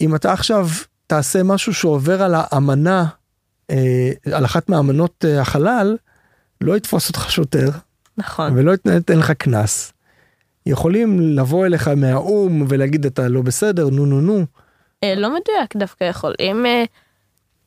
אם 0.00 0.14
אתה 0.14 0.32
עכשיו 0.32 0.68
תעשה 1.06 1.42
משהו 1.42 1.74
שעובר 1.74 2.22
על 2.22 2.34
האמנה, 2.36 3.06
על 4.32 4.44
אחת 4.44 4.68
מאמנות 4.68 5.24
אה, 5.28 5.40
החלל, 5.40 5.96
לא 6.60 6.76
יתפוס 6.76 7.08
אותך 7.08 7.30
שוטר 7.30 7.70
נכון. 8.18 8.52
ולא 8.56 8.72
ייתן 8.94 9.18
לך 9.18 9.30
קנס. 9.30 9.92
יכולים 10.66 11.20
לבוא 11.20 11.66
אליך 11.66 11.88
מהאו"ם 11.88 12.66
ולהגיד 12.68 13.06
אתה 13.06 13.28
לא 13.28 13.42
בסדר, 13.42 13.88
נו 13.88 14.06
נו 14.06 14.20
נו. 14.20 14.44
אה, 15.04 15.14
לא 15.14 15.28
מדויק 15.28 15.76
דווקא 15.76 16.04
יכולים 16.04 16.66
אה, 16.66 16.84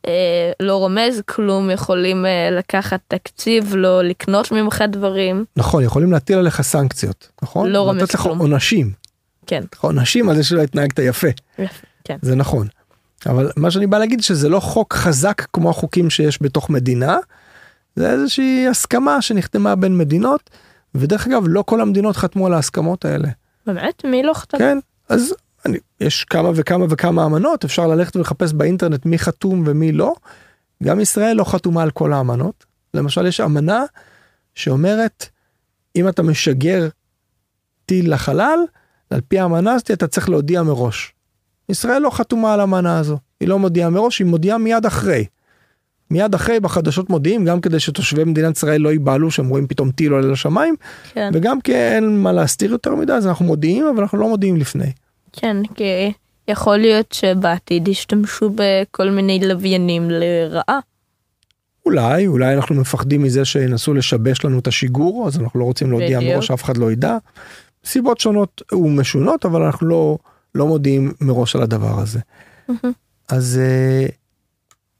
אה, 0.07 0.51
לא 0.59 0.75
רומז 0.75 1.21
כלום 1.25 1.71
יכולים 1.71 2.25
אה, 2.25 2.49
לקחת 2.51 2.99
תקציב 3.07 3.75
לא 3.75 4.03
לקנות 4.03 4.51
ממך 4.51 4.83
דברים 4.89 5.45
נכון, 5.55 5.83
יכולים 5.83 6.11
להטיל 6.11 6.37
עליך 6.37 6.61
סנקציות, 6.61 7.29
נכון? 7.43 7.69
לא 7.69 7.81
רומז 7.81 8.01
לתת 8.01 8.13
לך 8.13 8.21
כלום. 8.21 8.39
עונשים. 8.39 8.91
כן 9.47 9.63
לך 9.73 9.83
עונשים 9.83 10.29
על 10.29 10.35
זה 10.35 10.43
שלא 10.43 10.61
התנהגת 10.61 10.99
יפה, 10.99 11.27
יפה, 11.59 11.87
כן 12.03 12.17
זה 12.21 12.35
נכון. 12.35 12.67
אבל 13.27 13.51
מה 13.55 13.71
שאני 13.71 13.87
בא 13.87 13.97
להגיד 13.97 14.21
שזה 14.21 14.49
לא 14.49 14.59
חוק 14.59 14.93
חזק 14.93 15.41
כמו 15.53 15.69
החוקים 15.69 16.09
שיש 16.09 16.41
בתוך 16.41 16.69
מדינה, 16.69 17.17
זה 17.95 18.11
איזושהי 18.11 18.67
הסכמה 18.67 19.21
שנחתמה 19.21 19.75
בין 19.75 19.97
מדינות, 19.97 20.49
ודרך 20.95 21.27
אגב 21.27 21.43
לא 21.47 21.63
כל 21.67 21.81
המדינות 21.81 22.17
חתמו 22.17 22.47
על 22.47 22.53
ההסכמות 22.53 23.05
האלה. 23.05 23.27
באמת 23.65 24.05
מי 24.05 24.23
לא 24.23 24.33
חתם 24.33 24.57
כן, 24.57 24.77
אז 25.09 25.35
אני, 25.65 25.77
יש 26.01 26.23
כמה 26.23 26.49
וכמה 26.55 26.85
וכמה 26.89 27.25
אמנות, 27.25 27.63
אפשר 27.63 27.87
ללכת 27.87 28.15
ולחפש 28.15 28.53
באינטרנט 28.53 29.05
מי 29.05 29.19
חתום 29.19 29.63
ומי 29.67 29.91
לא. 29.91 30.13
גם 30.83 30.99
ישראל 30.99 31.35
לא 31.37 31.43
חתומה 31.43 31.83
על 31.83 31.91
כל 31.91 32.13
האמנות. 32.13 32.65
למשל 32.93 33.27
יש 33.27 33.41
אמנה 33.41 33.83
שאומרת 34.55 35.29
אם 35.95 36.07
אתה 36.07 36.23
משגר 36.23 36.87
טיל 37.85 38.13
לחלל, 38.13 38.59
על 39.09 39.21
פי 39.21 39.39
האמנה 39.39 39.73
הזאת 39.73 39.91
אתה 39.91 40.07
צריך 40.07 40.29
להודיע 40.29 40.63
מראש. 40.63 41.13
ישראל 41.69 42.01
לא 42.01 42.09
חתומה 42.09 42.53
על 42.53 42.59
האמנה 42.59 42.99
הזו, 42.99 43.17
היא 43.39 43.49
לא 43.49 43.59
מודיעה 43.59 43.89
מראש, 43.89 44.19
היא 44.19 44.27
מודיעה 44.27 44.57
מיד 44.57 44.85
אחרי. 44.85 45.25
מיד 46.11 46.33
אחרי 46.33 46.59
בחדשות 46.59 47.09
מודיעים 47.09 47.45
גם 47.45 47.61
כדי 47.61 47.79
שתושבי 47.79 48.23
מדינת 48.23 48.57
ישראל 48.57 48.81
לא 48.81 48.89
ייבהלו 48.89 49.31
שהם 49.31 49.47
רואים 49.47 49.67
פתאום 49.67 49.91
טיל 49.91 50.11
עולה 50.11 50.27
לשמיים 50.27 50.75
כן 51.13 51.31
וגם 51.33 51.61
כי 51.61 51.75
אין 51.75 52.17
מה 52.17 52.31
להסתיר 52.31 52.71
יותר 52.71 52.95
מדי 52.95 53.13
אז 53.13 53.27
אנחנו 53.27 53.45
מודיעים 53.45 53.85
אבל 53.87 54.01
אנחנו 54.01 54.17
לא 54.17 54.29
מודיעים 54.29 54.57
לפני. 54.57 54.91
כן 55.33 55.57
כי 55.75 56.11
יכול 56.47 56.77
להיות 56.77 57.11
שבעתיד 57.11 57.87
ישתמשו 57.87 58.51
בכל 58.55 59.09
מיני 59.09 59.39
לוויינים 59.47 60.09
לרעה 60.09 60.79
אולי 61.85 62.27
אולי 62.27 62.55
אנחנו 62.55 62.75
מפחדים 62.75 63.23
מזה 63.23 63.45
שינסו 63.45 63.93
לשבש 63.93 64.45
לנו 64.45 64.59
את 64.59 64.67
השיגור 64.67 65.27
אז 65.27 65.39
אנחנו 65.39 65.59
לא 65.59 65.65
רוצים 65.65 65.89
להודיע 65.91 66.19
בדיוק. 66.19 66.33
מראש 66.33 66.51
אף 66.51 66.63
אחד 66.63 66.77
לא 66.77 66.91
ידע. 66.91 67.17
סיבות 67.85 68.19
שונות 68.19 68.61
ומשונות 68.71 69.45
אבל 69.45 69.61
אנחנו 69.61 69.87
לא 69.87 70.17
לא 70.55 70.67
מודיעים 70.67 71.13
מראש 71.21 71.55
על 71.55 71.61
הדבר 71.61 71.99
הזה. 71.99 72.19
אז 73.29 73.59
אה, 73.63 74.05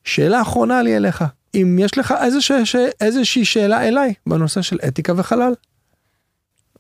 שאלה 0.04 0.42
אחרונה 0.42 0.82
לי 0.82 0.98
אליך 0.98 1.24
אם 1.56 1.78
יש 1.82 1.98
לך 1.98 2.13
איזושהי, 2.24 2.66
ש- 2.66 2.76
איזושהי 3.02 3.46
שאלה 3.46 3.88
אליי 3.88 4.13
בנושא 4.28 4.62
של 4.62 4.78
אתיקה 4.88 5.13
וחלל. 5.18 5.54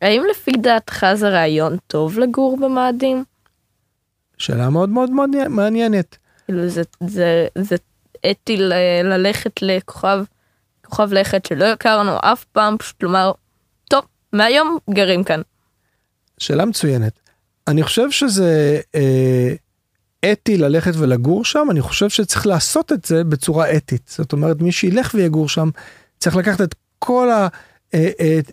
האם 0.01 0.21
לפי 0.31 0.51
דעתך 0.51 1.05
זה 1.13 1.29
רעיון 1.29 1.77
טוב 1.87 2.19
לגור 2.19 2.57
במאדים 2.61 3.23
שאלה 4.37 4.69
מאוד 4.69 4.89
מאוד 4.89 5.09
מאוד 5.11 5.47
מעניינת. 5.47 6.17
כאילו 6.45 6.67
זה 6.69 6.81
זה 7.07 7.47
זה 7.57 7.75
אתי 8.31 8.57
ל- 8.57 8.73
ללכת 9.03 9.51
לכוכב 9.61 10.23
כוכב 10.85 11.13
לכת 11.13 11.45
שלא 11.45 11.65
הכרנו 11.65 12.11
אף 12.21 12.43
פעם 12.43 12.77
פשוט 12.77 13.03
לומר 13.03 13.31
טוב 13.89 14.01
מהיום 14.33 14.77
גרים 14.89 15.23
כאן 15.23 15.41
שאלה 16.37 16.65
מצוינת. 16.65 17.19
אני 17.67 17.83
חושב 17.83 18.11
שזה 18.11 18.79
אה, 18.95 19.53
אתי 20.31 20.57
ללכת 20.57 20.91
ולגור 20.97 21.45
שם, 21.45 21.67
אני 21.71 21.81
חושב 21.81 22.09
שצריך 22.09 22.47
לעשות 22.47 22.91
את 22.91 23.05
זה 23.05 23.23
בצורה 23.23 23.75
אתית. 23.77 24.11
זאת 24.17 24.33
אומרת, 24.33 24.61
מי 24.61 24.71
שילך 24.71 25.11
ויגור 25.15 25.49
שם, 25.49 25.69
צריך 26.19 26.35
לקחת 26.35 26.61
את 26.61 26.75
כל 26.99 27.29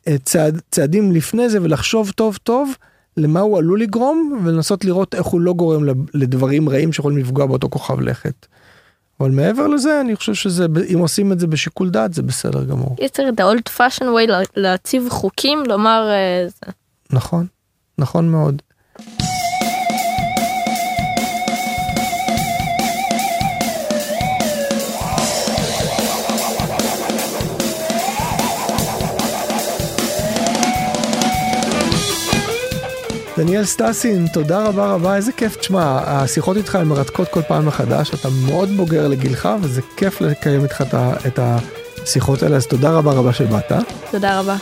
הצעדים 0.06 1.12
לפני 1.12 1.48
זה 1.50 1.58
ולחשוב 1.62 2.10
טוב 2.10 2.38
טוב 2.42 2.72
למה 3.16 3.40
הוא 3.40 3.58
עלול 3.58 3.82
לגרום, 3.82 4.40
ולנסות 4.44 4.84
לראות 4.84 5.14
איך 5.14 5.26
הוא 5.26 5.40
לא 5.40 5.52
גורם 5.52 5.84
לדברים 6.14 6.68
רעים 6.68 6.92
שיכולים 6.92 7.18
לפגוע 7.18 7.46
באותו 7.46 7.70
כוכב 7.70 8.00
לכת. 8.00 8.46
אבל 9.20 9.30
מעבר 9.30 9.66
לזה, 9.66 10.00
אני 10.00 10.16
חושב 10.16 10.34
שזה, 10.34 10.66
אם 10.94 10.98
עושים 10.98 11.32
את 11.32 11.40
זה 11.40 11.46
בשיקול 11.46 11.90
דעת, 11.90 12.14
זה 12.14 12.22
בסדר 12.22 12.64
גמור. 12.64 12.96
יצר 13.00 13.28
את 13.28 13.40
ה-old 13.40 13.70
fashion 13.78 14.02
way 14.04 14.26
לה- 14.28 14.40
להציב 14.56 15.06
חוקים 15.10 15.62
לומר 15.66 16.08
אה. 16.10 16.46
נכון, 17.10 17.46
נכון 17.98 18.28
מאוד. 18.28 18.62
דניאל 33.40 33.64
סטסין, 33.64 34.26
תודה 34.26 34.64
רבה 34.64 34.86
רבה, 34.86 35.16
איזה 35.16 35.32
כיף, 35.32 35.56
תשמע, 35.56 36.00
השיחות 36.04 36.56
איתך 36.56 36.74
הן 36.74 36.86
מרתקות 36.86 37.28
כל 37.28 37.42
פעם 37.42 37.66
מחדש, 37.66 38.14
אתה 38.14 38.28
מאוד 38.46 38.68
בוגר 38.76 39.08
לגילך, 39.08 39.48
וזה 39.62 39.80
כיף 39.96 40.20
לקיים 40.20 40.62
איתך 40.62 40.84
את 41.26 41.38
השיחות 41.42 42.42
האלה, 42.42 42.56
אז 42.56 42.66
תודה 42.66 42.90
רבה 42.90 43.12
רבה 43.12 43.32
שבאת. 43.32 43.72
תודה 44.10 44.40
רבה. 44.40 44.56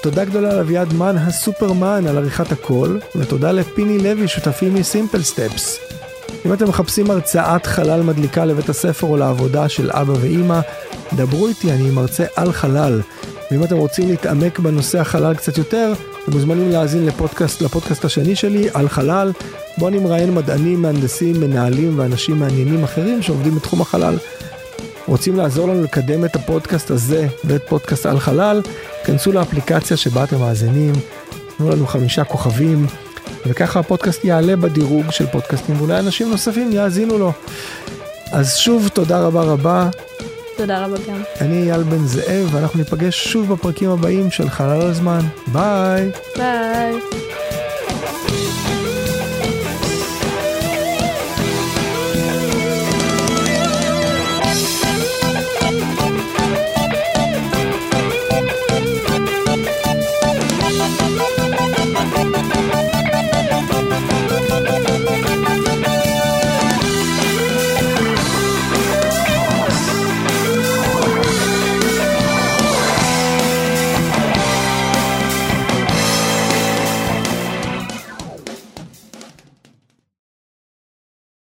תודה 0.00 0.24
גדולה 0.24 0.54
לאביעד 0.54 0.92
מן 0.92 1.16
הסופרמן 1.18 2.06
על 2.06 2.18
עריכת 2.18 2.52
הקול, 2.52 3.00
ותודה 3.16 3.52
לפיני 3.52 3.98
לוי 3.98 4.28
שותפים 4.28 4.74
מסימפל 4.74 5.22
סטפס. 5.22 5.78
אם 6.46 6.52
אתם 6.52 6.68
מחפשים 6.68 7.10
הרצאת 7.10 7.66
חלל 7.66 8.02
מדליקה 8.02 8.44
לבית 8.44 8.68
הספר 8.68 9.06
או 9.06 9.16
לעבודה 9.16 9.68
של 9.68 9.90
אבא 9.92 10.12
ואימא, 10.12 10.60
דברו 11.12 11.48
איתי, 11.48 11.72
אני 11.72 11.90
מרצה 11.90 12.24
על 12.36 12.52
חלל. 12.52 13.00
ואם 13.50 13.64
אתם 13.64 13.76
רוצים 13.76 14.08
להתעמק 14.08 14.58
בנושא 14.58 15.00
החלל 15.00 15.34
קצת 15.34 15.58
יותר, 15.58 15.92
אתם 16.22 16.32
מוזמנים 16.32 16.70
להאזין 16.70 17.06
לפודקאסט, 17.06 17.62
לפודקאסט 17.62 18.04
השני 18.04 18.36
שלי, 18.36 18.68
על 18.74 18.88
חלל. 18.88 19.32
בו 19.78 19.88
אני 19.88 19.98
מראיין 19.98 20.34
מדענים, 20.34 20.82
מהנדסים, 20.82 21.40
מנהלים 21.40 21.98
ואנשים 21.98 22.38
מעניינים 22.38 22.84
אחרים 22.84 23.22
שעובדים 23.22 23.54
בתחום 23.54 23.80
החלל. 23.80 24.18
רוצים 25.06 25.36
לעזור 25.36 25.68
לנו 25.68 25.82
לקדם 25.82 26.24
את 26.24 26.36
הפודקאסט 26.36 26.90
הזה 26.90 27.28
ואת 27.44 27.62
פודקאסט 27.68 28.06
על 28.06 28.20
חלל, 28.20 28.62
כנסו 29.04 29.32
לאפליקציה 29.32 29.96
שבה 29.96 30.24
אתם 30.24 30.38
מאזינים, 30.38 30.92
תנו 31.56 31.70
לנו 31.70 31.86
חמישה 31.86 32.24
כוכבים, 32.24 32.86
וככה 33.46 33.80
הפודקאסט 33.80 34.24
יעלה 34.24 34.56
בדירוג 34.56 35.10
של 35.10 35.26
פודקאסטים, 35.26 35.76
ואולי 35.78 35.98
אנשים 35.98 36.30
נוספים 36.30 36.72
יאזינו 36.72 37.18
לו. 37.18 37.32
אז 38.32 38.56
שוב, 38.56 38.88
תודה 38.88 39.20
רבה 39.20 39.42
רבה. 39.42 39.88
תודה 40.62 40.84
רבה 40.84 40.96
גם. 41.08 41.22
אני 41.40 41.62
אייל 41.62 41.82
בן 41.82 42.06
זאב, 42.06 42.54
ואנחנו 42.54 42.78
ניפגש 42.78 43.28
שוב 43.28 43.52
בפרקים 43.52 43.90
הבאים 43.90 44.30
של 44.30 44.48
חלל 44.48 44.80
הזמן. 44.80 45.20
ביי. 45.52 46.10
ביי. 46.36 46.94